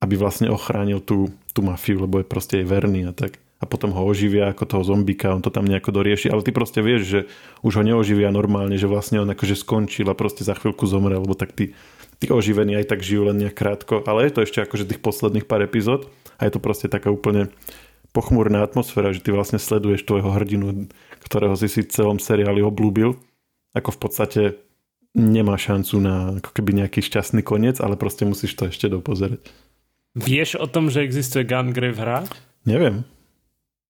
aby 0.00 0.14
vlastne 0.16 0.48
ochránil 0.48 1.04
tú, 1.04 1.28
tú 1.52 1.60
mafiu, 1.60 2.00
lebo 2.00 2.22
je 2.22 2.30
proste 2.30 2.62
jej 2.62 2.64
verný 2.64 3.04
a 3.04 3.12
tak. 3.12 3.36
A 3.60 3.68
potom 3.68 3.92
ho 3.92 4.02
oživia 4.08 4.48
ako 4.48 4.64
toho 4.64 4.82
zombika, 4.88 5.36
on 5.36 5.44
to 5.44 5.52
tam 5.52 5.68
nejako 5.68 5.92
dorieši. 5.92 6.32
Ale 6.32 6.40
ty 6.40 6.48
proste 6.48 6.80
vieš, 6.80 7.02
že 7.04 7.20
už 7.60 7.76
ho 7.76 7.84
neoživia 7.84 8.32
normálne, 8.32 8.80
že 8.80 8.88
vlastne 8.88 9.20
on 9.20 9.28
akože 9.28 9.52
skončil 9.52 10.08
a 10.08 10.16
proste 10.16 10.48
za 10.48 10.56
chvíľku 10.56 10.88
zomre, 10.88 11.20
lebo 11.20 11.36
tak 11.36 11.52
tí, 11.52 11.76
tí 12.16 12.32
oživení 12.32 12.72
aj 12.80 12.96
tak 12.96 13.04
žijú 13.04 13.28
len 13.28 13.36
nejak 13.36 13.56
krátko. 13.60 14.00
Ale 14.08 14.24
je 14.24 14.32
to 14.32 14.40
ešte 14.48 14.64
akože 14.64 14.88
tých 14.88 15.04
posledných 15.04 15.44
pár 15.44 15.60
epizód 15.60 16.08
a 16.40 16.48
je 16.48 16.56
to 16.56 16.60
proste 16.60 16.88
taká 16.88 17.12
úplne 17.12 17.52
pochmúrna 18.16 18.64
atmosféra, 18.64 19.12
že 19.12 19.22
ty 19.22 19.30
vlastne 19.30 19.60
sleduješ 19.60 20.08
tvojho 20.08 20.32
hrdinu, 20.32 20.88
ktorého 21.22 21.54
si 21.54 21.68
si 21.68 21.84
v 21.84 21.92
celom 21.92 22.18
seriáli 22.18 22.64
oblúbil, 22.64 23.20
ako 23.76 23.92
v 23.94 24.00
podstate 24.00 24.42
nemá 25.14 25.58
šancu 25.58 26.00
na 26.00 26.14
ako 26.38 26.50
keby 26.54 26.82
nejaký 26.82 27.02
šťastný 27.02 27.42
koniec, 27.42 27.78
ale 27.82 27.98
proste 27.98 28.26
musíš 28.26 28.54
to 28.54 28.70
ešte 28.70 28.86
dopozerať. 28.90 29.42
Vieš 30.18 30.58
o 30.58 30.66
tom, 30.66 30.90
že 30.90 31.06
existuje 31.06 31.46
Gungrave 31.46 31.98
hra? 31.98 32.26
Neviem. 32.66 33.06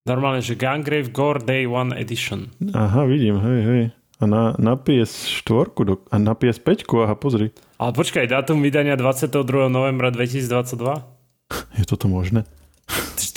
Normálne, 0.01 0.41
že 0.41 0.57
Gungrave 0.57 1.13
Gore 1.13 1.45
Day 1.45 1.69
1 1.69 1.93
Edition. 1.93 2.49
Aha, 2.73 3.05
vidím, 3.05 3.37
hej, 3.37 3.59
hej. 3.61 3.83
A 4.17 4.25
na, 4.25 4.57
na 4.57 4.73
PS4 4.73 5.77
do, 5.85 6.01
a 6.09 6.17
na 6.17 6.33
PS5, 6.33 6.89
aha, 7.05 7.13
pozri. 7.13 7.53
Ale 7.77 7.93
počkaj, 7.93 8.25
dátum 8.25 8.65
vydania 8.65 8.97
22. 8.97 9.69
novembra 9.69 10.09
2022? 10.09 11.77
Je 11.77 11.85
toto 11.85 12.09
možné? 12.09 12.49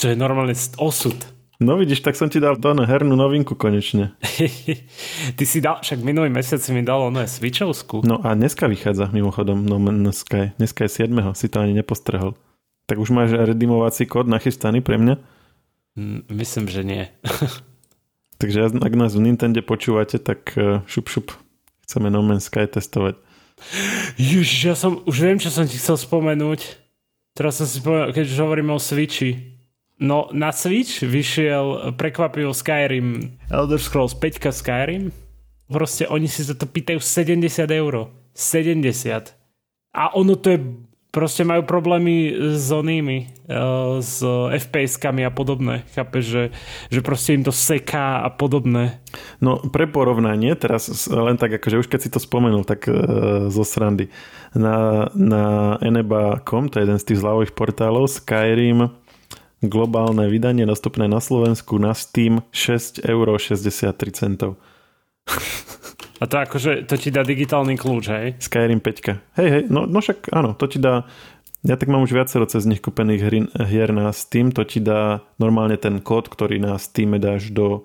To 0.01 0.09
je 0.09 0.17
normálne 0.17 0.57
osud. 0.81 1.13
No 1.61 1.77
vidíš, 1.77 2.01
tak 2.01 2.17
som 2.17 2.33
ti 2.33 2.41
dal 2.41 2.57
to 2.57 2.73
hernú 2.73 3.13
novinku 3.13 3.53
konečne. 3.53 4.17
Ty 5.37 5.43
si 5.45 5.61
dal, 5.61 5.85
však 5.85 6.01
minulý 6.01 6.33
mesiac 6.33 6.59
si 6.59 6.73
mi 6.73 6.81
dal 6.81 6.97
ono 7.13 7.21
je 7.21 7.29
Switchovskú. 7.29 8.01
No 8.01 8.25
a 8.25 8.33
dneska 8.33 8.65
vychádza 8.65 9.13
mimochodom, 9.13 9.61
no 9.63 9.77
dneska 9.77 10.35
je, 10.35 10.47
dneska 10.57 10.89
je 10.89 11.07
7. 11.07 11.13
si 11.37 11.45
to 11.45 11.61
ani 11.61 11.77
nepostrehol. 11.77 12.33
Tak 12.89 12.97
už 12.97 13.13
máš 13.13 13.37
redimovací 13.37 14.09
kód 14.09 14.25
nachystaný 14.25 14.81
pre 14.81 14.97
mňa? 14.97 15.34
Myslím, 16.29 16.67
že 16.67 16.83
nie. 16.83 17.03
Takže 18.41 18.67
ak 18.75 18.93
nás 18.99 19.15
v 19.15 19.31
Nintendo 19.31 19.63
počúvate, 19.63 20.19
tak 20.19 20.51
e, 20.59 20.83
šup 20.91 21.07
šup. 21.07 21.27
Chceme 21.87 22.11
No 22.11 22.19
Man's 22.19 22.51
Sky 22.51 22.67
testovať. 22.67 23.15
Ježiš, 24.19 24.51
ja 24.67 24.75
som, 24.75 24.99
už 25.07 25.15
viem, 25.15 25.39
čo 25.39 25.47
som 25.47 25.63
ti 25.63 25.79
chcel 25.79 25.95
spomenúť. 25.95 26.75
Teraz 27.31 27.59
som 27.59 27.67
si 27.67 27.79
spomenul, 27.79 28.11
keď 28.11 28.25
už 28.27 28.39
hovoríme 28.43 28.75
o 28.75 28.79
Switchi. 28.79 29.55
No, 29.95 30.27
na 30.35 30.51
Switch 30.51 30.99
vyšiel 30.99 31.95
prekvapivo 31.95 32.51
Skyrim, 32.51 33.39
Elder 33.47 33.79
Scrolls 33.79 34.11
5 34.11 34.51
Skyrim. 34.51 35.15
Proste 35.71 36.03
oni 36.11 36.27
si 36.27 36.43
za 36.43 36.59
to 36.59 36.67
pýtajú 36.67 36.99
70 36.99 37.47
eur. 37.71 38.11
70. 38.35 39.31
A 39.95 40.11
ono 40.11 40.35
to 40.35 40.51
je 40.51 40.59
proste 41.15 41.47
majú 41.47 41.63
problémy 41.63 42.35
s 42.59 42.67
onými, 42.67 43.47
eh, 43.47 44.03
s 44.03 44.19
FPS-kami 44.51 45.23
a 45.23 45.31
podobné. 45.31 45.87
Chápe, 45.95 46.19
že, 46.19 46.51
že 46.91 46.99
proste 46.99 47.39
im 47.39 47.47
to 47.47 47.55
seká 47.55 48.19
a 48.19 48.27
podobné. 48.27 48.99
No 49.39 49.63
pre 49.63 49.87
porovnanie, 49.87 50.59
teraz 50.59 50.91
len 51.07 51.39
tak 51.39 51.55
akože 51.55 51.79
už 51.79 51.87
keď 51.87 51.99
si 52.03 52.11
to 52.11 52.19
spomenul, 52.19 52.67
tak 52.67 52.91
uh, 52.91 53.47
zo 53.47 53.63
srandy. 53.63 54.11
Na, 54.51 55.07
na 55.15 55.75
eneba.com, 55.79 56.67
to 56.67 56.83
je 56.83 56.83
jeden 56.83 56.99
z 56.99 57.07
tých 57.07 57.23
zľavových 57.23 57.55
portálov, 57.55 58.11
Skyrim 58.11 58.91
globálne 59.63 60.29
vydanie 60.29 60.67
dostupné 60.67 61.09
na 61.09 61.17
Slovensku 61.17 61.81
na 61.81 61.95
Steam 61.97 62.45
6,63 62.53 63.09
eur. 63.09 64.53
A 66.15 66.23
to 66.31 66.35
akože, 66.39 66.87
to 66.87 66.95
ti 66.95 67.11
dá 67.11 67.27
digitálny 67.27 67.75
kľúč, 67.75 68.05
hej? 68.07 68.27
Skyrim 68.39 68.79
5. 68.79 69.35
Hej, 69.35 69.47
hej, 69.51 69.63
no, 69.67 69.83
no 69.83 69.99
však 69.99 70.31
áno, 70.31 70.55
to 70.55 70.65
ti 70.71 70.79
dá, 70.79 71.03
ja 71.67 71.75
tak 71.75 71.91
mám 71.91 72.07
už 72.07 72.15
viacero 72.15 72.47
cez 72.47 72.63
nich 72.63 72.79
kúpených 72.79 73.51
hier 73.67 73.89
na 73.91 74.13
Steam, 74.15 74.55
to 74.55 74.63
ti 74.63 74.79
dá 74.79 75.25
normálne 75.35 75.75
ten 75.75 75.99
kód, 75.99 76.31
ktorý 76.31 76.61
na 76.61 76.79
Steam 76.79 77.19
dáš 77.19 77.51
do 77.51 77.83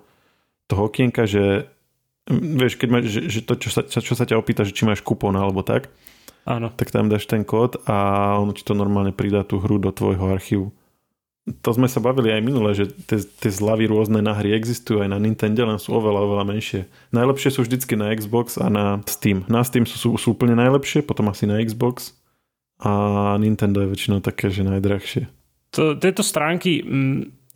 toho 0.71 0.87
okienka, 0.87 1.27
že 1.27 1.67
vieš, 2.31 2.79
keď 2.79 2.87
máš, 2.87 3.03
že, 3.11 3.21
že 3.27 3.39
to, 3.43 3.59
čo 3.59 3.69
sa, 3.73 3.83
čo 3.83 4.13
sa 4.15 4.23
ťa 4.23 4.39
opýta, 4.39 4.63
že 4.63 4.71
či 4.71 4.87
máš 4.87 5.03
kupón 5.03 5.35
alebo 5.35 5.59
tak, 5.65 5.91
Áno. 6.47 6.71
tak 6.71 6.87
tam 6.89 7.11
dáš 7.11 7.27
ten 7.27 7.43
kód 7.43 7.83
a 7.83 8.31
ono 8.39 8.55
ti 8.55 8.63
to 8.63 8.71
normálne 8.71 9.11
pridá 9.11 9.43
tú 9.43 9.59
hru 9.59 9.75
do 9.75 9.91
tvojho 9.91 10.31
archívu 10.31 10.71
to 11.41 11.69
sme 11.73 11.89
sa 11.89 11.97
bavili 11.97 12.29
aj 12.29 12.41
minule, 12.45 12.69
že 12.77 12.93
tie 13.09 13.49
zľavy 13.49 13.89
rôzne 13.89 14.21
na 14.21 14.37
hry 14.37 14.53
existujú 14.53 15.01
aj 15.01 15.09
na 15.09 15.17
Nintendo, 15.17 15.65
len 15.65 15.81
sú 15.81 15.97
oveľa, 15.97 16.21
oveľa 16.21 16.45
menšie. 16.45 16.81
Najlepšie 17.09 17.49
sú 17.49 17.65
vždycky 17.65 17.97
na 17.97 18.13
Xbox 18.13 18.61
a 18.61 18.69
na 18.69 19.01
Steam. 19.09 19.41
Na 19.49 19.65
Steam 19.65 19.89
sú, 19.89 19.97
sú, 19.97 20.09
sú 20.21 20.27
úplne 20.37 20.53
najlepšie, 20.53 21.01
potom 21.01 21.33
asi 21.33 21.49
na 21.49 21.57
Xbox 21.65 22.13
a 22.77 23.35
Nintendo 23.41 23.81
je 23.81 23.89
väčšinou 23.89 24.21
také, 24.21 24.53
že 24.53 24.61
najdrahšie. 24.61 25.25
To, 25.73 25.97
tieto 25.97 26.21
stránky, 26.21 26.85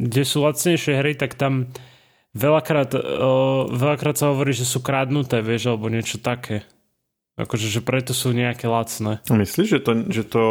kde 0.01 0.21
sú 0.25 0.41
lacnejšie 0.41 0.93
hry, 0.97 1.13
tak 1.13 1.37
tam 1.37 1.69
veľakrát, 2.33 2.89
o, 2.97 3.69
veľakrát 3.69 4.17
sa 4.17 4.33
hovorí, 4.33 4.53
že 4.57 4.65
sú 4.65 4.81
kradnuté, 4.81 5.45
vieš, 5.45 5.69
alebo 5.69 5.93
niečo 5.93 6.17
také. 6.17 6.65
Akože, 7.35 7.67
že 7.67 7.83
preto 7.83 8.15
sú 8.15 8.31
nejaké 8.31 8.65
lacné. 8.65 9.19
Myslíš, 9.27 9.67
že 9.67 9.79
to, 9.83 9.91
že 10.07 10.23
to 10.25 10.43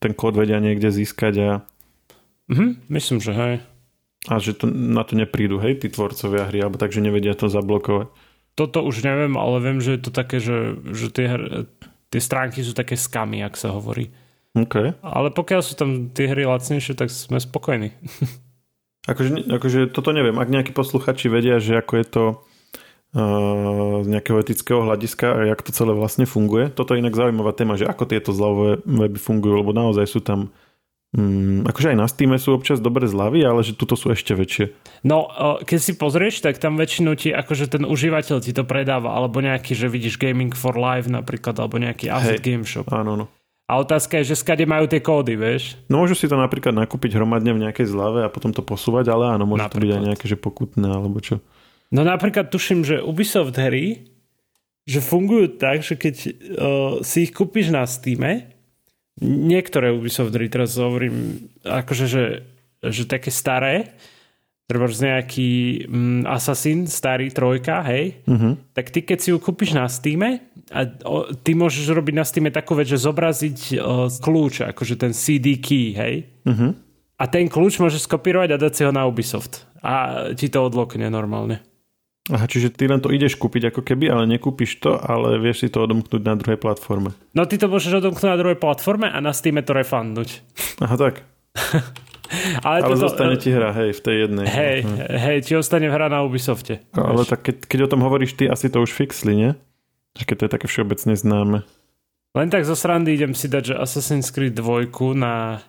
ten 0.00 0.12
kód 0.12 0.36
vedia 0.36 0.60
niekde 0.60 0.92
získať 0.92 1.34
a 1.40 1.50
Mhm, 2.50 2.90
myslím, 2.90 3.18
že 3.22 3.32
hej. 3.32 3.54
A 4.28 4.36
že 4.36 4.52
to, 4.52 4.68
na 4.68 5.00
to 5.06 5.16
neprídu, 5.16 5.56
hej, 5.62 5.80
tí 5.80 5.88
tvorcovia 5.88 6.50
hry, 6.50 6.60
alebo 6.60 6.76
takže 6.76 7.00
nevedia 7.00 7.32
to 7.32 7.48
zablokovať. 7.48 8.12
Toto 8.58 8.84
už 8.84 9.00
neviem, 9.06 9.38
ale 9.38 9.56
viem, 9.64 9.78
že 9.80 9.96
je 9.96 10.02
to 10.04 10.10
také, 10.12 10.42
že, 10.42 10.76
že 10.92 11.08
tie, 11.08 11.26
tie 12.12 12.20
stránky 12.20 12.60
sú 12.60 12.76
také 12.76 12.98
skamy, 12.98 13.40
ak 13.40 13.56
sa 13.56 13.72
hovorí. 13.72 14.12
Okay. 14.52 14.92
Ale 15.00 15.30
pokiaľ 15.30 15.60
sú 15.62 15.78
tam 15.78 16.10
tie 16.10 16.26
hry 16.26 16.42
lacnejšie, 16.44 16.98
tak 16.98 17.08
sme 17.08 17.38
spokojní. 17.38 17.94
akože, 19.10 19.46
akože 19.46 19.80
toto 19.94 20.10
neviem. 20.10 20.36
Ak 20.36 20.50
nejakí 20.50 20.74
posluchači 20.74 21.30
vedia, 21.30 21.62
že 21.62 21.78
ako 21.78 21.92
je 21.96 22.06
to 22.10 22.24
uh, 23.14 24.02
s 24.02 24.06
nejakého 24.10 24.42
etického 24.42 24.82
hľadiska 24.82 25.26
a 25.30 25.38
jak 25.54 25.62
to 25.62 25.70
celé 25.70 25.94
vlastne 25.94 26.26
funguje. 26.26 26.68
Toto 26.74 26.92
je 26.92 27.02
inak 27.02 27.14
zaujímavá 27.14 27.54
téma, 27.54 27.78
že 27.78 27.86
ako 27.86 28.10
tieto 28.10 28.34
zľavové 28.34 28.82
weby 28.82 29.18
fungujú, 29.22 29.62
lebo 29.62 29.70
naozaj 29.70 30.06
sú 30.10 30.20
tam 30.20 30.50
Mm, 31.10 31.66
akože 31.66 31.90
aj 31.90 31.98
na 31.98 32.06
Steam 32.06 32.30
sú 32.38 32.54
občas 32.54 32.78
dobré 32.78 33.10
zľavy, 33.10 33.42
ale 33.42 33.66
že 33.66 33.74
tuto 33.74 33.98
sú 33.98 34.14
ešte 34.14 34.30
väčšie. 34.30 34.70
No, 35.02 35.26
keď 35.66 35.78
si 35.82 35.92
pozrieš, 35.98 36.38
tak 36.38 36.62
tam 36.62 36.78
väčšinou 36.78 37.18
ti, 37.18 37.34
akože 37.34 37.66
ten 37.66 37.82
užívateľ 37.82 38.38
ti 38.38 38.54
to 38.54 38.62
predáva, 38.62 39.18
alebo 39.18 39.42
nejaký, 39.42 39.74
že 39.74 39.90
vidíš 39.90 40.22
Gaming 40.22 40.54
for 40.54 40.78
Live 40.78 41.10
napríklad, 41.10 41.58
alebo 41.58 41.82
nejaký 41.82 42.06
Asset 42.14 42.38
hey, 42.38 42.54
Game 42.54 42.62
Shop. 42.62 42.86
Áno, 42.94 43.18
no. 43.18 43.26
A 43.66 43.78
otázka 43.82 44.22
je, 44.22 44.34
že 44.34 44.38
skade 44.38 44.66
majú 44.66 44.86
tie 44.86 45.02
kódy, 45.02 45.34
vieš? 45.34 45.78
No 45.86 46.02
môžu 46.02 46.18
si 46.18 46.26
to 46.26 46.34
napríklad 46.34 46.74
nakúpiť 46.74 47.18
hromadne 47.18 47.54
v 47.54 47.62
nejakej 47.66 47.86
zlave 47.90 48.26
a 48.26 48.30
potom 48.30 48.50
to 48.54 48.62
posúvať, 48.62 49.10
ale 49.10 49.34
áno, 49.34 49.46
môže 49.46 49.66
napríklad. 49.66 49.78
to 49.78 49.82
byť 49.82 49.90
aj 49.94 50.02
nejaké 50.10 50.24
že 50.26 50.38
pokutné, 50.38 50.86
alebo 50.90 51.18
čo. 51.22 51.38
No 51.90 52.06
napríklad 52.06 52.50
tuším, 52.50 52.86
že 52.86 53.02
Ubisoft 53.02 53.54
hry, 53.58 54.10
že 54.86 54.98
fungujú 54.98 55.54
tak, 55.58 55.86
že 55.86 55.94
keď 55.94 56.14
uh, 56.18 56.32
si 57.02 57.26
ich 57.26 57.34
kúpiš 57.34 57.70
na 57.70 57.86
Steam, 57.86 58.22
niektoré 59.20 59.92
Ubisoft 59.92 60.32
hry, 60.32 60.48
teraz 60.48 60.76
hovorím, 60.80 61.48
akože, 61.62 62.06
že, 62.08 62.24
že 62.84 63.04
také 63.04 63.28
staré, 63.28 63.94
treba 64.64 64.86
nejaký 64.86 65.82
mm, 65.90 66.22
Assassin, 66.30 66.86
starý 66.86 67.34
trojka, 67.34 67.82
hej, 67.90 68.22
uh-huh. 68.22 68.54
tak 68.70 68.94
ty 68.94 69.02
keď 69.02 69.18
si 69.18 69.28
ju 69.34 69.42
kúpiš 69.42 69.74
na 69.74 69.90
Steam 69.90 70.22
a 70.70 70.80
o, 71.02 71.34
ty 71.34 71.58
môžeš 71.58 71.90
robiť 71.90 72.14
na 72.14 72.22
Steam 72.22 72.46
takú 72.54 72.78
vec, 72.78 72.86
že 72.86 73.02
zobraziť 73.02 73.82
o, 73.82 74.06
kľúč, 74.06 74.70
akože 74.70 74.94
ten 74.94 75.10
CD 75.10 75.58
key, 75.58 75.90
hej, 75.98 76.14
uh-huh. 76.46 76.70
a 77.18 77.24
ten 77.26 77.50
kľúč 77.50 77.82
môžeš 77.82 78.06
skopírovať 78.06 78.54
a 78.54 78.60
dať 78.62 78.72
si 78.72 78.82
ho 78.86 78.94
na 78.94 79.10
Ubisoft 79.10 79.66
a 79.82 80.28
ti 80.36 80.46
to 80.52 80.62
odlokne 80.62 81.08
normálne. 81.10 81.64
Aha, 82.28 82.44
čiže 82.44 82.68
ty 82.68 82.84
len 82.84 83.00
to 83.00 83.08
ideš 83.08 83.40
kúpiť 83.40 83.72
ako 83.72 83.80
keby, 83.80 84.12
ale 84.12 84.28
nekúpiš 84.28 84.76
to, 84.78 85.00
ale 85.00 85.40
vieš 85.40 85.64
si 85.64 85.68
to 85.72 85.82
odomknúť 85.88 86.20
na 86.20 86.36
druhej 86.36 86.60
platforme. 86.60 87.16
No 87.32 87.48
ty 87.48 87.56
to 87.56 87.66
môžeš 87.66 88.04
odomknúť 88.04 88.28
na 88.28 88.38
druhej 88.38 88.58
platforme 88.60 89.08
a 89.08 89.18
na 89.24 89.32
Steam 89.32 89.56
to 89.64 89.72
refundnúť. 89.72 90.44
Aha, 90.84 90.94
tak. 91.00 91.24
ale 92.66 92.84
ale 92.84 92.94
to, 92.94 93.08
zostane 93.08 93.34
ti 93.40 93.50
hra, 93.50 93.72
hej, 93.72 93.96
v 93.96 94.00
tej 94.04 94.16
jednej. 94.28 94.46
Hej, 94.46 94.78
hm. 94.84 94.96
hej, 95.16 95.38
ti 95.48 95.52
ostane 95.56 95.88
hra 95.88 96.12
na 96.12 96.20
Ubisofte. 96.22 96.84
No, 96.92 97.16
ale 97.16 97.24
tak 97.24 97.40
keď, 97.40 97.56
keď 97.66 97.78
o 97.88 97.90
tom 97.96 98.04
hovoríš 98.04 98.36
ty, 98.36 98.46
asi 98.46 98.68
to 98.68 98.84
už 98.84 98.92
fixli, 98.92 99.32
nie? 99.34 99.50
Keď 100.14 100.36
to 100.36 100.44
je 100.46 100.54
také 100.54 100.66
všeobecne 100.68 101.16
známe. 101.16 101.64
Len 102.30 102.48
tak 102.52 102.62
zo 102.62 102.78
srandy 102.78 103.16
idem 103.16 103.34
si 103.34 103.50
dať, 103.50 103.74
že 103.74 103.80
Assassin's 103.80 104.30
Creed 104.30 104.54
2 104.54 104.86
na 105.18 105.64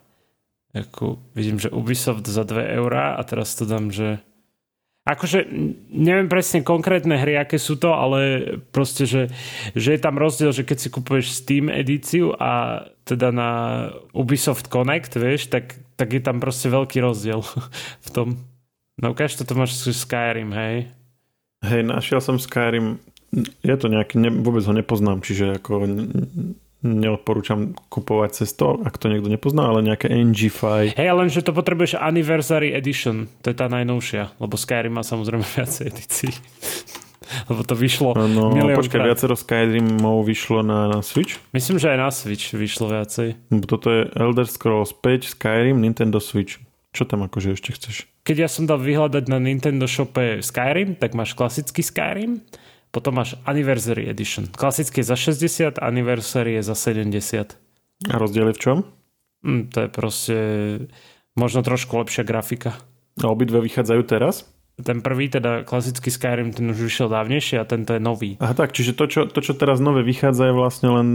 ako, 0.72 1.20
vidím, 1.36 1.60
že 1.60 1.74
Ubisoft 1.74 2.24
za 2.24 2.48
2 2.48 2.80
eurá 2.80 3.20
a 3.20 3.22
teraz 3.28 3.58
to 3.60 3.68
dám, 3.68 3.92
že 3.92 4.24
Akože 5.12 5.44
neviem 5.92 6.32
presne 6.32 6.64
konkrétne 6.64 7.20
hry, 7.20 7.36
aké 7.36 7.60
sú 7.60 7.76
to, 7.76 7.92
ale 7.92 8.20
proste, 8.72 9.04
že, 9.04 9.28
že 9.76 9.96
je 9.96 10.00
tam 10.00 10.16
rozdiel, 10.16 10.56
že 10.56 10.64
keď 10.64 10.78
si 10.80 10.88
kupuješ 10.88 11.36
Steam 11.36 11.68
edíciu 11.68 12.32
a 12.40 12.86
teda 13.04 13.36
na 13.36 13.50
Ubisoft 14.16 14.72
Connect, 14.72 15.12
vieš, 15.20 15.52
tak, 15.52 15.76
tak 16.00 16.16
je 16.16 16.24
tam 16.24 16.40
proste 16.40 16.72
veľký 16.72 17.04
rozdiel 17.04 17.44
v 18.08 18.10
tom. 18.16 18.40
No 18.96 19.12
ukáž, 19.12 19.36
toto 19.36 19.58
máš 19.60 19.76
Skyrim, 19.76 20.56
hej? 20.56 20.88
Hej, 21.62 21.82
našiel 21.86 22.24
som 22.24 22.40
Skyrim, 22.40 22.98
je 23.64 23.76
to 23.76 23.88
nejaký, 23.92 24.16
ne, 24.20 24.30
vôbec 24.32 24.64
ho 24.64 24.74
nepoznám, 24.76 25.24
čiže 25.24 25.60
ako 25.60 25.88
neodporúčam 26.82 27.78
kupovať 27.94 28.44
cez 28.44 28.58
to, 28.58 28.82
ak 28.82 28.98
to 28.98 29.10
niekto 29.10 29.30
nepozná, 29.30 29.70
ale 29.70 29.86
nejaké 29.86 30.10
NG5. 30.10 30.98
Hej, 30.98 31.10
len 31.14 31.30
že 31.30 31.46
to 31.46 31.54
potrebuješ 31.54 32.02
Anniversary 32.02 32.74
Edition, 32.74 33.30
to 33.46 33.54
je 33.54 33.58
tá 33.58 33.70
najnovšia, 33.70 34.42
lebo 34.42 34.58
Skyrim 34.58 34.98
má 34.98 35.06
samozrejme 35.06 35.46
viacej 35.62 35.84
edícií. 35.94 36.34
lebo 37.48 37.64
to 37.64 37.80
vyšlo 37.80 38.12
no, 38.18 38.52
no 38.52 38.66
počkaj, 38.76 39.00
krát. 39.00 39.08
viacero 39.14 39.38
Skyrimov 39.38 40.26
vyšlo 40.28 40.66
na, 40.66 40.92
na 40.92 41.00
Switch? 41.06 41.40
Myslím, 41.56 41.80
že 41.80 41.94
aj 41.94 41.98
na 42.02 42.10
Switch 42.12 42.52
vyšlo 42.52 42.92
viacej. 42.92 43.40
Toto 43.70 43.88
je 43.88 44.10
Elder 44.18 44.50
Scrolls 44.50 44.92
5, 44.92 45.38
Skyrim, 45.38 45.80
Nintendo 45.80 46.20
Switch. 46.20 46.60
Čo 46.92 47.08
tam 47.08 47.24
akože 47.24 47.56
ešte 47.56 47.72
chceš? 47.72 48.04
Keď 48.28 48.36
ja 48.36 48.50
som 48.52 48.68
dal 48.68 48.84
vyhľadať 48.84 49.32
na 49.32 49.40
Nintendo 49.40 49.88
shope 49.88 50.44
Skyrim, 50.44 51.00
tak 51.00 51.16
máš 51.16 51.32
klasický 51.34 51.80
Skyrim 51.80 52.44
potom 52.92 53.18
máš 53.18 53.40
Anniversary 53.48 54.12
Edition. 54.12 54.52
Klasický 54.52 55.00
je 55.02 55.08
za 55.08 55.18
60, 55.18 55.80
Anniversary 55.80 56.60
je 56.60 56.64
za 56.68 56.76
70. 56.76 57.56
A 58.12 58.16
rozdiel 58.20 58.52
je 58.52 58.56
v 58.56 58.62
čom? 58.62 58.78
Mm, 59.42 59.72
to 59.72 59.78
je 59.86 59.90
proste 59.90 60.38
možno 61.34 61.64
trošku 61.64 61.96
lepšia 61.98 62.28
grafika. 62.28 62.76
A 63.24 63.32
obidve 63.32 63.64
vychádzajú 63.64 64.02
teraz? 64.04 64.46
Ten 64.82 65.04
prvý, 65.04 65.30
teda 65.30 65.68
klasický 65.68 66.10
Skyrim, 66.10 66.56
ten 66.56 66.72
už 66.72 66.80
vyšiel 66.90 67.08
dávnejšie 67.12 67.62
a 67.62 67.68
tento 67.68 67.94
je 67.96 68.02
nový. 68.02 68.32
Aha 68.42 68.56
tak, 68.56 68.74
čiže 68.74 68.98
to, 68.98 69.06
čo, 69.06 69.22
to, 69.30 69.40
čo 69.44 69.54
teraz 69.54 69.80
nové 69.80 70.02
vychádza 70.02 70.50
je 70.50 70.56
vlastne 70.56 70.90
len... 70.90 71.10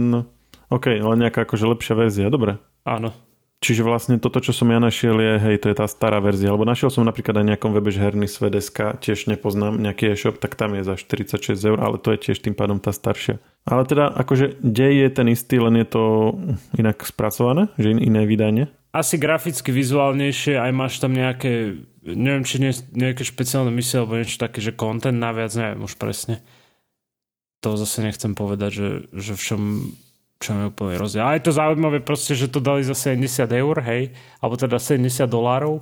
OK, 0.67 0.99
len 0.99 1.17
nejaká 1.19 1.47
akože 1.47 1.63
lepšia 1.63 1.95
verzia, 1.95 2.27
dobre. 2.27 2.59
Áno. 2.83 3.15
Čiže 3.57 3.81
vlastne 3.81 4.21
toto, 4.21 4.37
čo 4.37 4.53
som 4.53 4.69
ja 4.69 4.77
našiel, 4.77 5.17
je, 5.17 5.33
hej, 5.41 5.55
to 5.57 5.73
je 5.73 5.77
tá 5.81 5.89
stará 5.89 6.21
verzia. 6.21 6.53
Lebo 6.53 6.61
našiel 6.61 6.93
som 6.93 7.01
napríklad 7.01 7.41
aj 7.41 7.47
nejakom 7.49 7.73
webe, 7.73 7.89
že 7.89 8.05
herný 8.05 8.29
svedeska, 8.29 9.01
tiež 9.01 9.25
nepoznám 9.25 9.81
nejaký 9.81 10.13
e-shop, 10.13 10.37
tak 10.37 10.53
tam 10.53 10.77
je 10.77 10.85
za 10.85 10.93
46 10.93 11.57
eur, 11.57 11.81
ale 11.81 11.97
to 11.97 12.13
je 12.13 12.29
tiež 12.29 12.37
tým 12.45 12.53
pádom 12.53 12.77
tá 12.77 12.93
staršia. 12.93 13.41
Ale 13.65 13.89
teda 13.89 14.13
akože 14.13 14.61
dej 14.61 14.93
je 15.01 15.09
ten 15.09 15.27
istý, 15.33 15.57
len 15.57 15.73
je 15.81 15.87
to 15.89 16.03
inak 16.77 17.01
spracované, 17.01 17.73
že 17.81 17.97
iné 17.97 18.29
vydanie. 18.29 18.69
Asi 18.93 19.17
graficky 19.17 19.73
vizuálnejšie, 19.73 20.61
aj 20.61 20.71
máš 20.77 21.01
tam 21.01 21.17
nejaké, 21.17 21.81
neviem, 22.05 22.45
či 22.45 22.61
nie, 22.61 22.71
nejaké 22.93 23.25
špeciálne 23.25 23.73
misie, 23.73 23.97
alebo 23.97 24.21
niečo 24.21 24.37
také, 24.37 24.61
že 24.61 24.77
content 24.77 25.17
naviac, 25.17 25.49
neviem 25.57 25.81
už 25.81 25.97
presne. 25.97 26.45
To 27.65 27.73
zase 27.73 28.05
nechcem 28.05 28.37
povedať, 28.37 28.69
že, 28.69 28.89
že 29.17 29.33
v 29.33 29.41
čom 29.41 29.61
čo 30.37 30.49
je 30.53 30.63
úplne 30.69 30.97
rozdiel. 31.01 31.25
A 31.25 31.35
je 31.37 31.49
to 31.49 31.53
zaujímavé 31.53 32.01
proste, 32.01 32.37
že 32.37 32.49
to 32.49 32.61
dali 32.61 32.85
za 32.85 32.93
70 32.93 33.49
eur, 33.49 33.75
hej, 33.81 34.13
alebo 34.41 34.55
teda 34.57 34.77
70 34.77 35.25
dolárov 35.25 35.81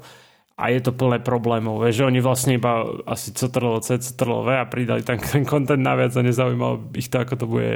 a 0.55 0.71
je 0.71 0.79
to 0.79 0.95
plné 0.95 1.19
problémov, 1.19 1.83
vieš, 1.83 1.99
že 1.99 2.07
oni 2.07 2.19
vlastne 2.23 2.55
iba 2.55 2.87
asi 3.03 3.35
CTRL 3.35 3.83
C, 3.83 3.99
CTRL 3.99 4.41
V 4.47 4.49
a 4.55 4.63
pridali 4.63 5.03
tam 5.03 5.19
ten 5.19 5.43
content 5.43 5.83
naviac 5.83 6.15
a 6.15 6.23
nezaujímalo 6.23 6.95
ich 6.95 7.11
to, 7.11 7.19
ako 7.19 7.33
to 7.35 7.45
bude 7.45 7.71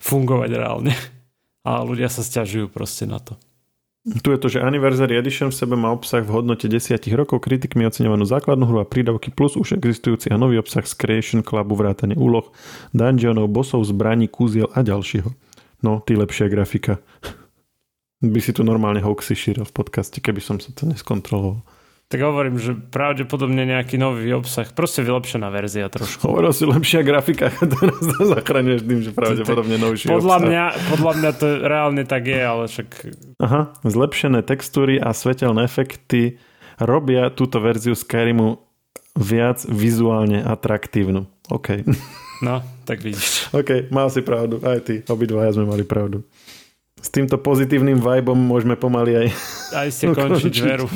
fungovať 0.00 0.50
reálne. 0.56 0.96
A 1.68 1.84
ľudia 1.84 2.08
sa 2.08 2.24
stiažujú 2.24 2.72
proste 2.72 3.04
na 3.04 3.20
to. 3.20 3.36
Tu 4.06 4.30
je 4.30 4.38
to, 4.38 4.46
že 4.46 4.62
Anniversary 4.62 5.18
Edition 5.18 5.50
v 5.50 5.58
sebe 5.58 5.74
má 5.74 5.90
obsah 5.90 6.22
v 6.22 6.30
hodnote 6.30 6.70
10 6.70 6.94
rokov, 7.18 7.42
kritikmi 7.42 7.90
oceňovanú 7.90 8.22
základnú 8.22 8.64
hru 8.70 8.78
a 8.78 8.86
prídavky 8.86 9.34
plus 9.34 9.58
už 9.58 9.74
existujúci 9.74 10.30
a 10.30 10.38
nový 10.38 10.62
obsah 10.62 10.86
z 10.86 10.94
Creation 10.94 11.42
Clubu, 11.42 11.74
vrátane 11.74 12.14
úloh, 12.14 12.54
dungeonov, 12.94 13.50
bossov, 13.50 13.82
zbraní, 13.82 14.30
kúziel 14.30 14.70
a 14.78 14.86
ďalšieho. 14.86 15.45
No, 15.84 16.00
ty 16.00 16.16
lepšia 16.16 16.48
grafika. 16.48 17.00
By 18.24 18.40
si 18.40 18.56
tu 18.56 18.64
normálne 18.64 19.04
hoaxy 19.04 19.36
šíril 19.36 19.68
v 19.68 19.74
podcaste, 19.76 20.24
keby 20.24 20.40
som 20.40 20.56
sa 20.56 20.72
to 20.72 20.88
neskontroloval. 20.88 21.60
Tak 22.06 22.22
hovorím, 22.22 22.54
že 22.54 22.70
pravdepodobne 22.78 23.66
nejaký 23.66 23.98
nový 23.98 24.30
obsah, 24.30 24.70
proste 24.70 25.02
vylepšená 25.02 25.50
verzia 25.50 25.90
trošku. 25.90 26.30
Hovoril 26.30 26.54
si 26.54 26.62
lepšia 26.62 27.02
grafika, 27.02 27.50
teraz 27.74 27.98
to 27.98 28.30
zachraňuješ 28.30 28.82
tým, 28.86 29.00
že 29.02 29.10
pravdepodobne 29.10 29.74
novší 29.74 30.06
podľa 30.06 30.38
obsah. 30.38 30.46
Mňa, 30.46 30.64
podľa 30.94 31.12
mňa 31.18 31.30
to 31.34 31.46
reálne 31.66 32.04
tak 32.06 32.30
je, 32.30 32.38
ale 32.38 32.64
však... 32.70 32.88
Aha, 33.42 33.74
zlepšené 33.82 34.46
textúry 34.46 35.02
a 35.02 35.10
svetelné 35.10 35.66
efekty 35.66 36.38
robia 36.78 37.26
túto 37.34 37.58
verziu 37.58 37.98
Skyrimu 37.98 38.62
viac 39.18 39.66
vizuálne 39.66 40.46
atraktívnu. 40.46 41.26
OK. 41.50 41.82
No, 42.44 42.60
tak 42.84 43.00
vidíš. 43.00 43.48
OK, 43.56 43.88
mal 43.88 44.12
si 44.12 44.20
pravdu. 44.20 44.60
Aj 44.60 44.80
ty. 44.84 45.00
Obidvaja 45.08 45.56
sme 45.56 45.64
mali 45.64 45.84
pravdu. 45.86 46.24
S 47.00 47.08
týmto 47.12 47.38
pozitívnym 47.38 48.00
vibom 48.00 48.36
môžeme 48.36 48.74
pomaly 48.74 49.14
aj... 49.14 49.26
Aj 49.72 49.88
ste 49.92 50.10
končiť 50.10 50.54
veru. 50.68 50.88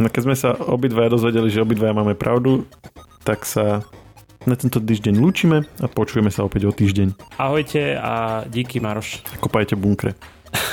No 0.00 0.08
keď 0.08 0.22
sme 0.24 0.36
sa 0.38 0.56
obidvaja 0.56 1.12
dozvedeli, 1.12 1.52
že 1.52 1.60
obidvaja 1.60 1.92
máme 1.92 2.16
pravdu, 2.16 2.64
tak 3.26 3.44
sa 3.44 3.84
na 4.48 4.56
tento 4.56 4.80
týždeň 4.80 5.20
lúčime 5.20 5.68
a 5.84 5.86
počujeme 5.90 6.32
sa 6.32 6.48
opäť 6.48 6.70
o 6.70 6.72
týždeň. 6.72 7.36
Ahojte 7.36 8.00
a 8.00 8.46
díky 8.48 8.80
Maroš. 8.80 9.20
Kopajte 9.36 9.76
bunkre. 9.76 10.16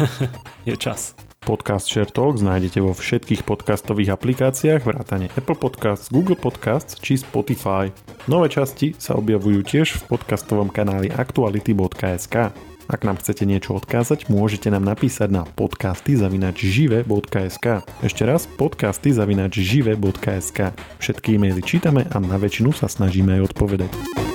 Je 0.67 0.79
čas. 0.79 1.26
Podcast 1.47 1.87
Share 1.87 2.11
Talks 2.11 2.43
nájdete 2.43 2.83
vo 2.83 2.91
všetkých 2.91 3.47
podcastových 3.47 4.19
aplikáciách 4.19 4.83
vrátane 4.83 5.31
Apple 5.31 5.55
Podcasts, 5.55 6.11
Google 6.11 6.35
Podcasts 6.35 6.99
či 6.99 7.15
Spotify. 7.15 7.87
Nové 8.27 8.51
časti 8.51 8.91
sa 8.99 9.15
objavujú 9.15 9.63
tiež 9.63 9.95
v 9.95 10.11
podcastovom 10.11 10.67
kanáli 10.67 11.07
aktuality.sk. 11.07 12.51
Ak 12.91 13.01
nám 13.07 13.23
chcete 13.23 13.47
niečo 13.47 13.79
odkázať, 13.79 14.27
môžete 14.27 14.67
nám 14.67 14.83
napísať 14.83 15.31
na 15.31 15.47
podcasty.žive.sk 15.47 17.65
Ešte 18.03 18.23
raz 18.27 18.43
podcasty.žive.sk 18.59 20.59
Všetky 20.99 21.39
e-maily 21.39 21.63
čítame 21.63 22.11
a 22.11 22.19
na 22.19 22.35
väčšinu 22.35 22.75
sa 22.75 22.91
snažíme 22.91 23.39
aj 23.39 23.55
odpovedať. 23.55 24.26